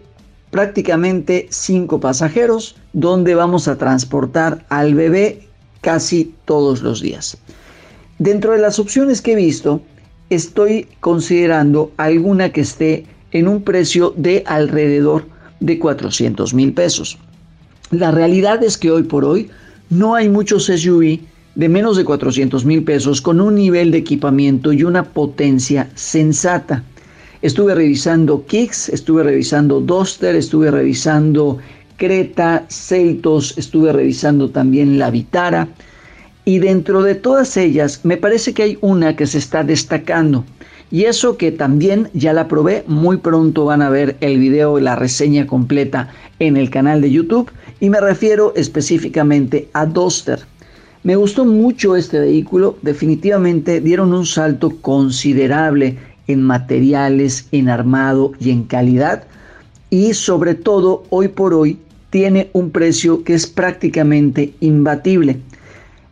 [0.51, 5.47] prácticamente 5 pasajeros donde vamos a transportar al bebé
[5.81, 7.37] casi todos los días.
[8.21, 9.81] Dentro de las opciones que he visto,
[10.29, 15.25] estoy considerando alguna que esté en un precio de alrededor
[15.59, 17.17] de 400 mil pesos.
[17.89, 19.49] La realidad es que hoy por hoy
[19.89, 21.17] no hay muchos SUV
[21.55, 26.83] de menos de 400 mil pesos con un nivel de equipamiento y una potencia sensata.
[27.41, 31.57] Estuve revisando Kicks, estuve revisando Duster, estuve revisando
[31.97, 35.69] Creta, Celtos, estuve revisando también la Vitara
[36.45, 40.43] y dentro de todas ellas me parece que hay una que se está destacando.
[40.89, 44.81] Y eso que también ya la probé, muy pronto van a ver el video y
[44.81, 47.49] la reseña completa en el canal de YouTube.
[47.79, 50.39] Y me refiero específicamente a Duster.
[51.03, 58.51] Me gustó mucho este vehículo, definitivamente dieron un salto considerable en materiales, en armado y
[58.51, 59.23] en calidad.
[59.89, 65.39] Y sobre todo, hoy por hoy, tiene un precio que es prácticamente imbatible.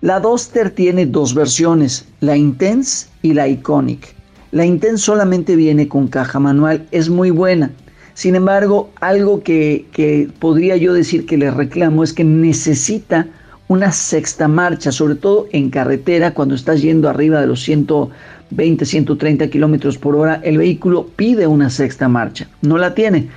[0.02, 4.16] La Duster tiene dos versiones, la Intense y la Iconic.
[4.54, 7.70] La Intense solamente viene con caja manual, es muy buena.
[8.14, 13.28] Sin embargo, algo que, podría yo decir que le reclamo es que necesita
[13.68, 19.50] una sexta marcha, sobre todo en carretera, cuando estás yendo arriba de los 120, 130
[19.50, 23.28] kilómetros por hora, el vehículo pide una sexta marcha, no la tiene.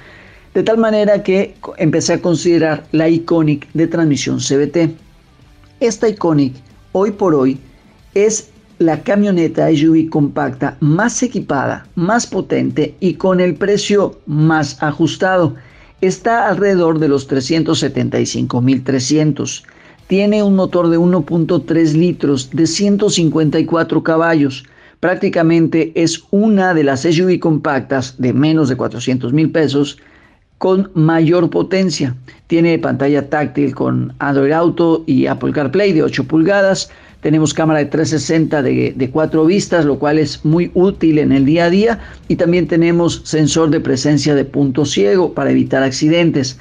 [0.54, 5.01] De tal manera que empecé a considerar la Iconic de transmisión CBT.
[5.82, 6.54] Esta Iconic,
[6.92, 7.58] hoy por hoy,
[8.14, 15.56] es la camioneta SUV compacta más equipada, más potente y con el precio más ajustado.
[16.00, 19.64] Está alrededor de los 375.300.
[20.06, 24.62] Tiene un motor de 1.3 litros de 154 caballos.
[25.00, 29.98] Prácticamente es una de las SUV compactas de menos de 400 mil pesos
[30.62, 32.14] con mayor potencia.
[32.46, 36.88] Tiene pantalla táctil con Android Auto y Apple CarPlay de 8 pulgadas.
[37.20, 41.46] Tenemos cámara de 360 de, de 4 vistas, lo cual es muy útil en el
[41.46, 41.98] día a día.
[42.28, 46.60] Y también tenemos sensor de presencia de punto ciego para evitar accidentes.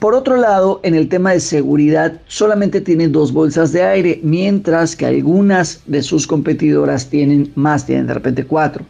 [0.00, 4.96] Por otro lado, en el tema de seguridad, solamente tiene dos bolsas de aire, mientras
[4.96, 8.84] que algunas de sus competidoras tienen más, tienen de repente cuatro.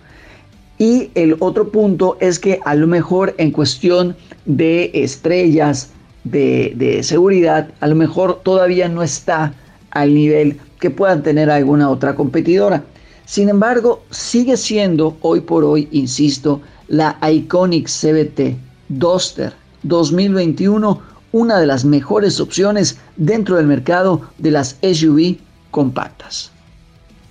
[0.84, 4.14] Y el otro punto es que a lo mejor en cuestión
[4.44, 5.88] de estrellas
[6.24, 9.54] de, seguridad a lo mejor todavía no está
[9.92, 12.84] al nivel que puedan tener alguna otra competidora.
[13.24, 18.54] Sin embargo, sigue siendo hoy por hoy, insisto, la Iconic CBT
[18.90, 19.54] Duster
[19.84, 21.00] 2021
[21.32, 25.38] una de las mejores opciones dentro del mercado de las SUV
[25.70, 26.53] compactas.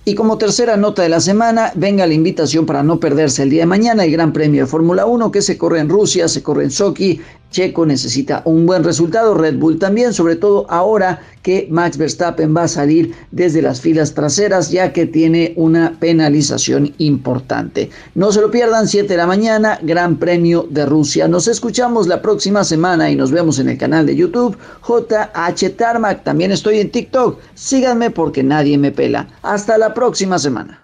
[0.06, 3.62] Y como tercera nota de la semana, venga la invitación para no perderse el día
[3.62, 6.64] de mañana el Gran Premio de Fórmula 1 que se corre en Rusia, se corre
[6.64, 7.22] en Sochi.
[7.50, 12.62] Checo necesita un buen resultado, Red Bull también, sobre todo ahora que Max Verstappen va
[12.62, 17.90] a salir desde las filas traseras ya que tiene una penalización importante.
[18.14, 21.28] No se lo pierdan, 7 de la mañana, Gran Premio de Rusia.
[21.28, 24.56] Nos escuchamos la próxima semana y nos vemos en el canal de YouTube
[24.88, 26.24] JH Tarmac.
[26.24, 27.38] También estoy en TikTok.
[27.52, 29.28] Síganme porque nadie me pela.
[29.42, 30.80] Hasta la próxima semana.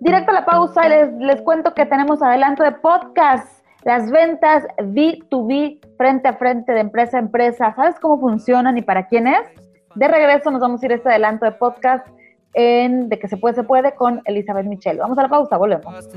[0.00, 3.63] Directo a la pausa y les, les cuento que tenemos adelanto de podcast.
[3.84, 7.74] Las ventas B2B frente a frente de empresa a empresa.
[7.76, 9.42] ¿Sabes cómo funcionan y para quién es?
[9.94, 12.06] De regreso nos vamos a ir a este adelanto de podcast
[12.54, 15.00] en De que se puede, se puede con Elizabeth Michelle.
[15.00, 16.08] Vamos a la pausa, volvemos.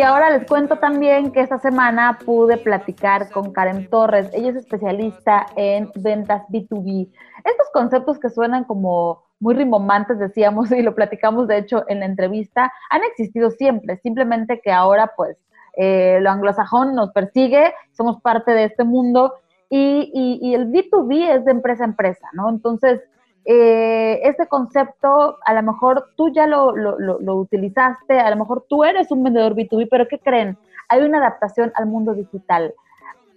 [0.00, 4.30] Y ahora les cuento también que esta semana pude platicar con Karen Torres.
[4.32, 7.10] Ella es especialista en ventas B2B.
[7.44, 12.06] Estos conceptos que suenan como muy rimbombantes, decíamos, y lo platicamos de hecho en la
[12.06, 15.36] entrevista, han existido siempre, simplemente que ahora pues
[15.76, 19.34] eh, lo anglosajón nos persigue, somos parte de este mundo
[19.68, 22.48] y, y, y el B2B es de empresa a empresa, ¿no?
[22.48, 23.02] Entonces,
[23.44, 28.84] eh, este concepto, a lo mejor tú ya lo, lo, utilizaste, a lo mejor tú
[28.84, 30.58] eres un vendedor B2B, pero ¿qué creen?
[30.88, 32.74] Hay una adaptación al mundo digital.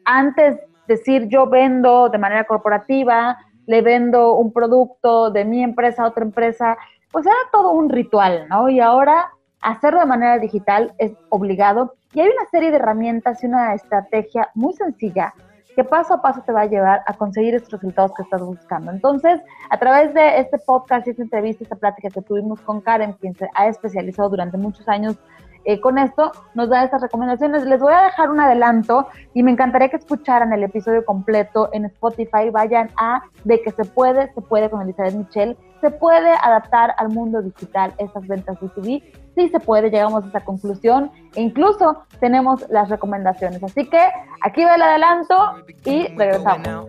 [0.06, 6.08] Antes decir yo vendo de manera corporativa, le vendo un producto de mi empresa a
[6.08, 6.78] otra empresa,
[7.12, 8.70] pues era todo un ritual, ¿no?
[8.70, 9.32] Y ahora
[9.62, 14.50] hacerlo de manera digital es obligado y hay una serie de herramientas y una estrategia
[14.54, 15.34] muy sencilla
[15.76, 18.92] que paso a paso te va a llevar a conseguir estos resultados que estás buscando.
[18.92, 23.36] Entonces, a través de este podcast esta entrevista, esta plática que tuvimos con Karen, quien
[23.36, 25.18] se ha especializado durante muchos años
[25.66, 27.66] eh, con esto, nos da estas recomendaciones.
[27.66, 31.86] Les voy a dejar un adelanto y me encantaría que escucharan el episodio completo en
[31.86, 32.50] Spotify.
[32.52, 35.58] Vayan a De que se puede, se puede con Elizabeth Michelle.
[35.84, 39.04] Se puede adaptar al mundo digital estas ventas B2B.
[39.36, 43.62] Sí se puede, llegamos a esa conclusión e incluso tenemos las recomendaciones.
[43.62, 44.00] Así que
[44.44, 45.36] aquí va el adelanto
[45.84, 46.88] y regresamos.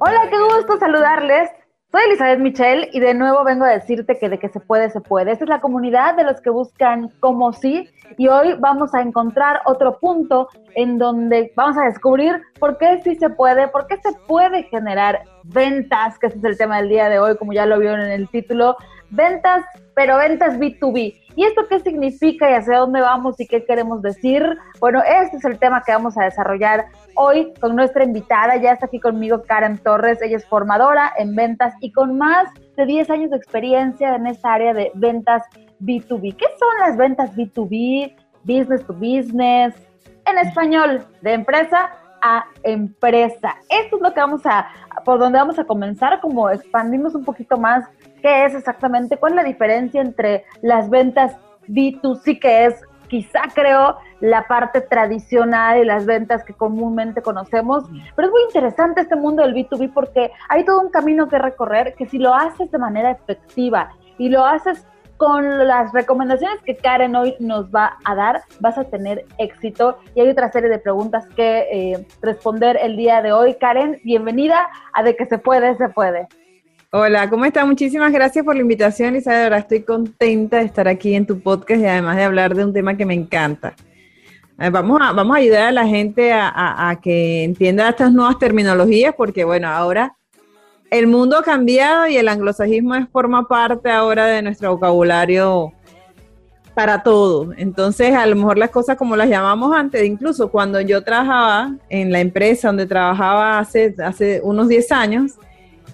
[0.00, 1.50] Hola, qué gusto saludarles.
[1.94, 5.00] Soy Elizabeth Michelle y de nuevo vengo a decirte que de que se puede, se
[5.00, 5.30] puede.
[5.30, 7.88] Esta es la comunidad de los que buscan como sí
[8.18, 13.14] y hoy vamos a encontrar otro punto en donde vamos a descubrir por qué sí
[13.14, 17.08] se puede, por qué se puede generar ventas, que ese es el tema del día
[17.08, 18.76] de hoy, como ya lo vieron en el título,
[19.10, 19.64] ventas,
[19.94, 21.23] pero ventas B2B.
[21.36, 24.44] ¿Y esto qué significa y hacia dónde vamos y qué queremos decir?
[24.78, 28.56] Bueno, este es el tema que vamos a desarrollar hoy con nuestra invitada.
[28.56, 30.22] Ya está aquí conmigo Karen Torres.
[30.22, 34.54] Ella es formadora en ventas y con más de 10 años de experiencia en esta
[34.54, 35.42] área de ventas
[35.80, 36.36] B2B.
[36.36, 38.14] ¿Qué son las ventas B2B?
[38.44, 39.74] Business to business.
[40.26, 41.90] En español, de empresa
[42.22, 43.56] a empresa.
[43.68, 44.68] Esto es lo que vamos a,
[45.04, 47.84] por donde vamos a comenzar, como expandimos un poquito más
[48.24, 51.36] qué es exactamente, cuál es la diferencia entre las ventas
[51.68, 57.84] B2C, que es quizá creo la parte tradicional y las ventas que comúnmente conocemos,
[58.16, 61.94] pero es muy interesante este mundo del B2B porque hay todo un camino que recorrer
[61.98, 64.86] que si lo haces de manera efectiva y lo haces
[65.18, 69.98] con las recomendaciones que Karen hoy nos va a dar, vas a tener éxito.
[70.14, 73.54] Y hay otra serie de preguntas que eh, responder el día de hoy.
[73.54, 76.26] Karen, bienvenida a De que se puede, se puede.
[76.96, 77.64] Hola, ¿cómo está?
[77.64, 79.52] Muchísimas gracias por la invitación, Isabel.
[79.54, 82.96] estoy contenta de estar aquí en tu podcast y además de hablar de un tema
[82.96, 83.74] que me encanta.
[84.60, 89.12] Eh, vamos a, vamos a ayudar a la gente a, que entienda estas nuevas terminologías
[89.16, 90.14] porque, bueno, ahora
[90.88, 95.72] el mundo ha cambiado y el anglosajismo forma parte ahora de nuestro vocabulario
[96.76, 97.54] para todo.
[97.56, 102.12] Entonces, a lo mejor las cosas como las llamamos antes, incluso cuando yo trabajaba en
[102.12, 105.32] la empresa donde trabajaba hace, hace unos 10 años,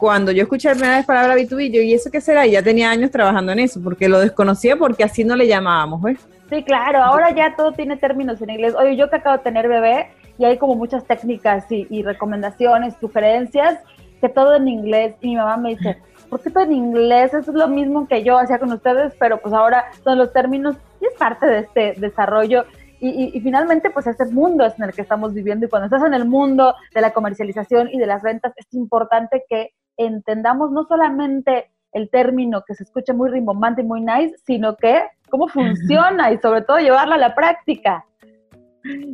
[0.01, 2.46] cuando yo escuché la primera vez palabra B2B, yo, ¿y eso qué será?
[2.46, 6.01] Y ya tenía años trabajando en eso, porque lo desconocía porque así no le llamábamos,
[6.01, 6.26] ¿ves?
[6.48, 8.74] Sí, claro, ahora ya todo tiene términos en inglés.
[8.74, 13.78] Oye, yo que acabo de tener bebé y hay como muchas técnicas y, recomendaciones, sugerencias,
[14.22, 15.14] que todo en inglés.
[15.20, 15.98] Y mi mamá me dice,
[16.30, 17.34] ¿por qué todo en inglés?
[17.34, 20.76] Eso es lo mismo que yo hacía con ustedes, pero pues ahora son los términos
[21.03, 22.64] y es parte de este desarrollo.
[23.01, 26.03] Y, y, finalmente, pues ese mundo es en el que estamos viviendo y cuando estás
[26.05, 29.74] en el mundo de la comercialización y de las ventas, es importante que
[30.07, 35.03] entendamos no solamente el término que se escucha muy rimbombante y muy nice, sino que
[35.28, 38.05] cómo funciona y sobre todo llevarlo a la práctica.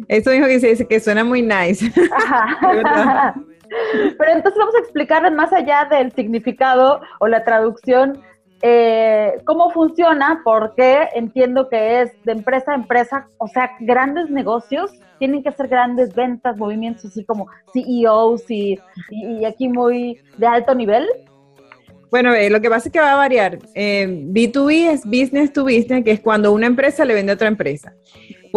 [0.09, 1.91] Eso dijo que se dice que suena muy nice.
[4.19, 8.23] Pero entonces vamos a explicarles más allá del significado o la traducción,
[8.69, 14.91] eh, cómo funciona, porque entiendo que es de empresa a empresa, o sea, grandes negocios
[15.21, 18.77] tienen que hacer grandes ventas, movimientos así como CEOs y,
[19.47, 21.07] aquí muy de alto nivel.
[22.11, 23.61] Bueno, lo que pasa es que va a variar.
[23.61, 27.47] B2B eh, es business to business, que es cuando una empresa le vende a otra
[27.47, 27.95] empresa.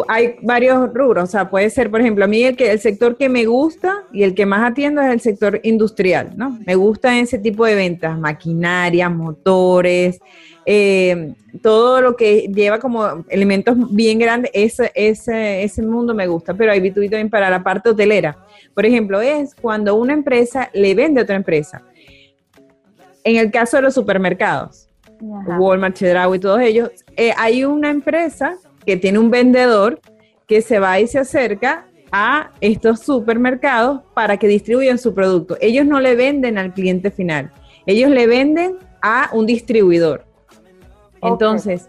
[0.08, 3.18] Hay varios rubros, o sea, puede ser, por ejemplo, a mí el, que, el sector
[3.18, 6.58] que me gusta y el que más atiendo es el sector industrial, ¿no?
[6.66, 10.20] Me gusta ese tipo de ventas, maquinaria, motores,
[10.66, 16.54] eh, todo lo que lleva como elementos bien grandes, ese, ese, ese mundo me gusta,
[16.54, 18.38] pero hay B2B también para la parte hotelera.
[18.74, 21.84] Por ejemplo, es cuando una empresa le vende a otra empresa
[23.24, 24.88] en el caso de los supermercados,
[25.22, 30.00] Walmart, Chedraui y todos ellos, eh, hay una empresa que tiene un vendedor
[30.48, 35.58] que se va y se acerca a estos supermercados para que distribuyan su producto.
[35.62, 37.52] Ellos no le venden al cliente final,
[37.86, 40.26] ellos le venden a un distribuidor.
[41.22, 41.88] Entonces,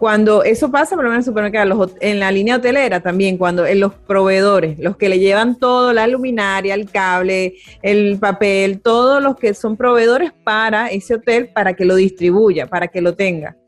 [0.00, 3.80] cuando eso pasa, por lo menos en supermercados, en la línea hotelera también, cuando en
[3.80, 9.36] los proveedores, los que le llevan todo, la luminaria, el cable, el papel, todos los
[9.36, 13.58] que son proveedores para ese hotel, para que lo distribuya, para que lo tenga.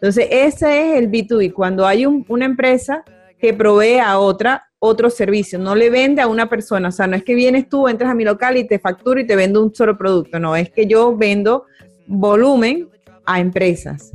[0.00, 3.04] Entonces, ese es el B2B, cuando hay una empresa
[3.38, 7.16] que provee a otra otro servicio, no le vende a una persona, o sea, no
[7.16, 9.74] es que vienes tú, entras a mi local y te facturo y te vendo un
[9.74, 11.64] solo producto, no, es que yo vendo
[12.06, 12.88] volumen
[13.26, 14.12] a empresas.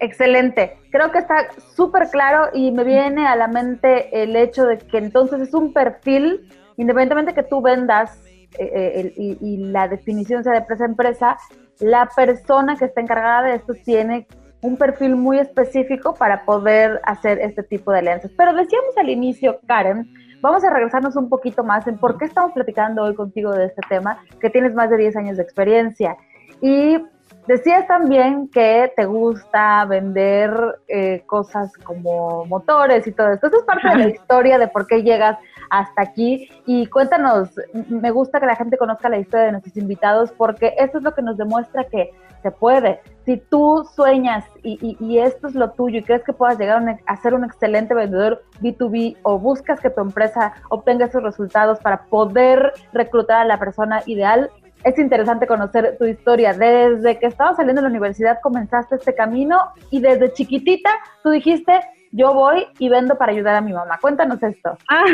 [0.00, 0.76] Excelente.
[0.90, 4.98] Creo que está súper claro y me viene a la mente el hecho de que
[4.98, 8.20] entonces es un perfil, independientemente que tú vendas
[8.58, 11.38] eh, eh, y, la definición sea de empresa a empresa,
[11.80, 14.26] la persona que está encargada de esto tiene
[14.60, 18.30] un perfil muy específico para poder hacer este tipo de alianzas.
[18.36, 22.52] Pero decíamos al inicio, Karen, vamos a regresarnos un poquito más en por qué estamos
[22.52, 26.16] platicando hoy contigo de este tema, que tienes más de 10 años de experiencia.
[26.60, 26.98] Y
[27.48, 30.52] Decías también que te gusta vender
[30.86, 33.46] eh, cosas como motores y todo esto.
[33.46, 35.38] Esto es parte de la historia de por qué llegas
[35.70, 36.46] hasta aquí.
[36.66, 37.48] Y cuéntanos,
[37.88, 41.14] me gusta que la gente conozca la historia de nuestros invitados porque esto es lo
[41.14, 42.10] que nos demuestra que
[42.42, 43.00] se puede.
[43.24, 47.34] Si tú sueñas y, esto es lo tuyo y crees que puedas llegar a, ser
[47.34, 53.42] un excelente vendedor B2B o buscas que tu empresa obtenga esos resultados para poder reclutar
[53.42, 54.50] a la persona ideal,
[54.84, 56.52] es interesante conocer tu historia.
[56.52, 60.90] Desde que estabas saliendo de la universidad comenzaste este camino y desde chiquitita
[61.22, 61.80] tú dijiste,
[62.12, 63.98] yo voy y vendo para ayudar a mi mamá.
[64.00, 64.78] Cuéntanos esto.
[64.88, 65.04] Ah,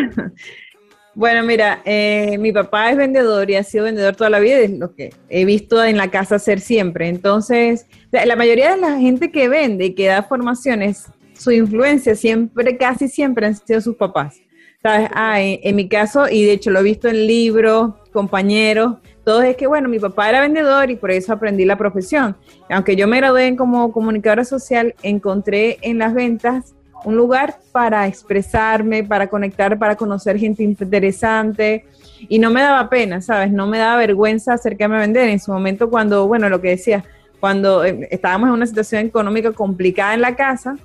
[1.14, 4.70] bueno, mira, eh, mi papá es vendedor y ha sido vendedor toda la vida, es
[4.70, 7.08] lo que he visto en la casa hacer siempre.
[7.08, 12.76] Entonces, la mayoría de la gente que vende y que da formaciones, su influencia siempre,
[12.76, 14.40] casi siempre han sido sus papás.
[14.82, 15.08] ¿Sabes?
[15.14, 19.56] Ah, en mi caso, y de hecho lo he visto en libros, compañeros, todo es
[19.56, 22.36] que, bueno, mi papá era vendedor y por eso aprendí la profesión.
[22.68, 26.74] Aunque yo me gradué como comunicadora social, encontré en las ventas
[27.04, 31.84] un lugar para expresarme, para conectar, para conocer gente interesante
[32.28, 33.52] y no me daba pena, ¿sabes?
[33.52, 35.28] No me daba vergüenza acercarme a vender.
[35.28, 37.04] En su momento cuando, bueno, lo que decía,
[37.40, 40.76] cuando eh, estábamos en una situación económica complicada en la casa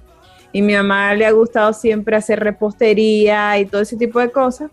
[0.51, 4.69] y mi mamá le ha gustado siempre hacer repostería y todo ese tipo de cosas,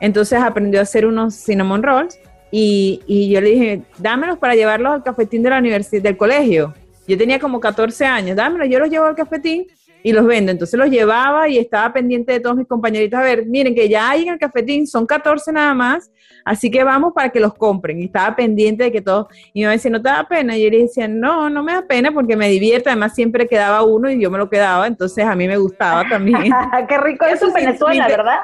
[0.00, 2.18] entonces aprendió a hacer unos cinnamon rolls
[2.50, 6.74] y, yo le dije, dámelos para llevarlos al cafetín de la universidad, del colegio.
[7.06, 9.66] Yo tenía como 14 años, dámelos, yo los llevo al cafetín
[10.02, 10.52] y los vendo.
[10.52, 13.18] Entonces los llevaba y estaba pendiente de todos mis compañeritos.
[13.18, 16.10] A ver, miren que ya hay en el cafetín, son 14 nada más,
[16.44, 18.00] así que vamos para que los compren.
[18.00, 20.56] Y estaba pendiente de que todos, y me decía, ¿no te da pena?
[20.56, 22.90] Y yo le decía, no, no me da pena porque me divierte.
[22.90, 26.52] Además, siempre quedaba uno y yo me lo quedaba, entonces a mí me gustaba también.
[26.88, 28.38] Qué rico, eso en Venezuela, ¿verdad?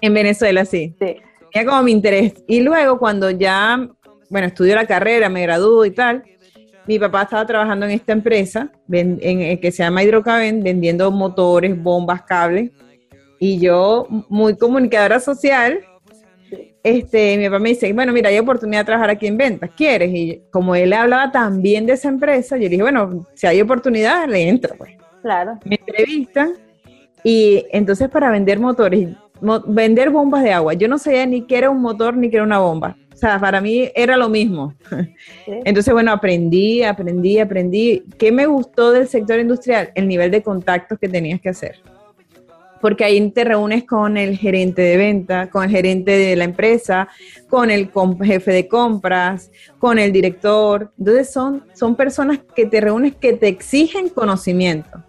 [0.00, 0.94] En Venezuela, sí.
[0.98, 1.16] Sí
[1.64, 2.34] como mi interés.
[2.46, 3.88] Y luego cuando ya,
[4.28, 6.24] bueno, estudió la carrera, me graduó y tal,
[6.86, 11.80] mi papá estaba trabajando en esta empresa en, en, que se llama Hidrocaben, vendiendo motores,
[11.80, 12.70] bombas, cables.
[13.38, 15.80] Y yo, muy comunicadora social,
[16.82, 20.10] este, mi papá me dice, bueno, mira, hay oportunidad de trabajar aquí en ventas, ¿quieres?
[20.14, 23.60] Y como él hablaba tan bien de esa empresa, yo le dije, bueno, si hay
[23.60, 24.92] oportunidad, le entro, pues.
[25.22, 25.58] Claro.
[25.64, 26.54] Me entrevistan
[27.24, 29.08] y entonces para vender motores,
[29.66, 30.74] vender bombas de agua.
[30.74, 32.96] Yo no sabía ni qué era un motor ni qué era una bomba.
[33.16, 34.74] O sea, para mí era lo mismo.
[35.46, 38.04] Entonces, bueno, aprendí, aprendí, aprendí.
[38.18, 39.90] ¿Qué me gustó del sector industrial?
[39.94, 41.76] El nivel de contactos que tenías que hacer.
[42.82, 47.08] porque ahí te reúnes con el gerente de venta, con el gerente de la empresa,
[47.48, 47.90] con el
[48.22, 50.92] jefe de compras, con el director.
[50.98, 55.02] Entonces son, son personas que te reúnes que te exigen conocimiento.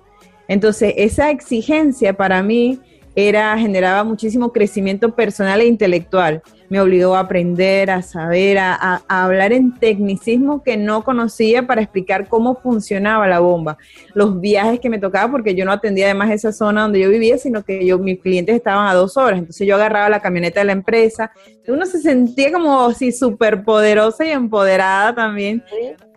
[0.47, 2.79] Entonces esa exigencia para mí
[3.17, 9.53] era, generaba muchísimo crecimiento personal e intelectual me obligó a aprender, a saber, a, hablar
[9.53, 13.77] en tecnicismo que no conocía para explicar cómo funcionaba la bomba.
[14.13, 17.37] Los viajes que me tocaba, porque yo no atendía además esa zona donde yo vivía,
[17.37, 19.39] sino que yo, mis clientes estaban a dos horas.
[19.39, 21.31] Entonces yo agarraba la camioneta de la empresa.
[21.67, 25.63] Uno se sentía como si súper poderosa y empoderada también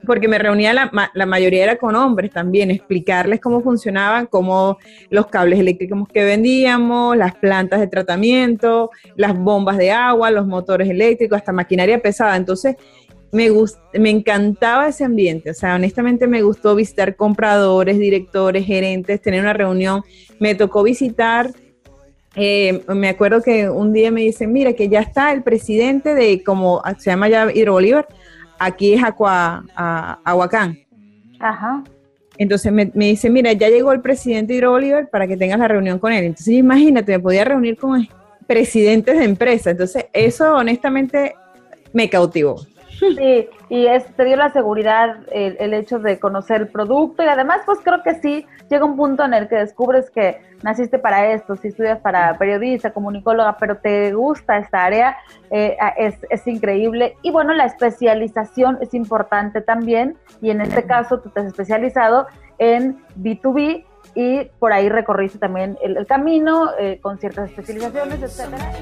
[0.07, 4.79] porque me reunía la, la, mayoría era con hombres también, explicarles cómo funcionaban, cómo
[5.11, 10.89] los cables eléctricos que vendíamos, las plantas de tratamiento, las bombas de agua, los motores
[10.89, 12.37] eléctricos, hasta maquinaria pesada.
[12.37, 12.77] Entonces,
[13.33, 13.49] me,
[13.95, 19.53] me encantaba ese ambiente, o sea, honestamente me gustó visitar compradores, directores, gerentes, tener una
[19.53, 20.03] reunión.
[20.39, 21.51] Me tocó visitar
[22.37, 26.43] eh, me acuerdo que un día me dicen, mira, que ya está el presidente de,
[26.45, 28.07] como se llama ya Hidro Bolívar,
[28.61, 30.79] aquí es Aqua, a, Aguacán.
[31.41, 31.83] Ajá.
[32.37, 35.99] Entonces me, dice, mira, ya llegó el presidente Hidro Bolívar para que tengas la reunión
[35.99, 36.25] con él.
[36.25, 38.07] Entonces imagínate, me podía reunir con
[38.47, 39.71] presidentes de empresa.
[39.71, 41.35] Entonces eso honestamente
[41.93, 42.57] me cautivó.
[43.01, 47.63] Sí, y es, te dio la seguridad el, hecho de conocer el producto y además
[47.65, 51.57] pues creo que sí, llega un punto en el que descubres que naciste para esto,
[51.57, 55.17] si estudias para periodista, comunicóloga, pero te gusta esta área,
[55.51, 57.17] eh, es, increíble.
[57.23, 62.27] Y bueno, la especialización es importante también y en este caso tú te has especializado
[62.59, 68.73] en B2B y por ahí recorriste también el, camino eh, con ciertas especializaciones, etcétera.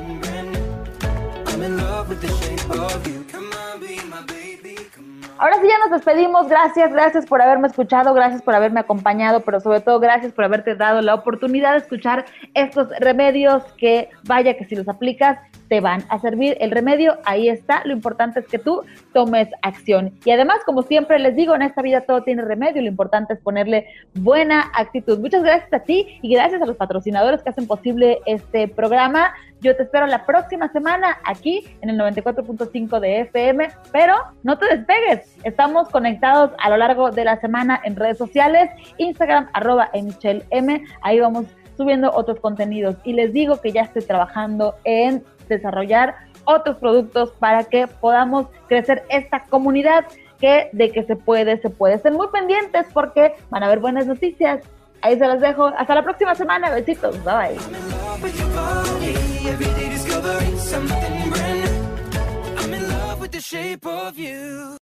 [5.39, 6.49] Ahora sí ya nos despedimos.
[6.49, 10.75] Gracias, gracias por haberme escuchado, gracias por haberme acompañado, pero sobre todo gracias por haberte
[10.75, 12.25] dado la oportunidad de escuchar
[12.55, 16.57] estos remedios que vaya que si los aplicas te van a servir.
[16.61, 18.83] El remedio ahí está, lo importante es que tú
[19.13, 20.13] tomes acción.
[20.25, 23.41] Y además, como siempre les digo, en esta vida todo tiene remedio, lo importante es
[23.41, 25.21] ponerle buena actitud.
[25.21, 29.33] Muchas gracias a ti y gracias a los patrocinadores que hacen posible este programa.
[29.61, 34.67] Yo te espero la próxima semana aquí en el 94.5 de FM, pero no te
[34.67, 35.37] despegues.
[35.43, 40.85] Estamos conectados a lo largo de la semana en redes sociales, Instagram, arroba M.
[41.03, 41.47] Ahí vamos
[41.77, 42.97] subiendo otros contenidos.
[43.03, 49.03] Y les digo que ya estoy trabajando en desarrollar otros productos para que podamos crecer
[49.11, 50.05] esta comunidad
[50.41, 51.95] que de que se puede, se puede.
[51.95, 54.61] Estén muy pendientes porque van a haber buenas noticias.
[55.03, 55.67] Ahí se las dejo.
[55.67, 56.71] Hasta la próxima semana.
[56.71, 57.23] Besitos.
[57.25, 57.57] Bye bye.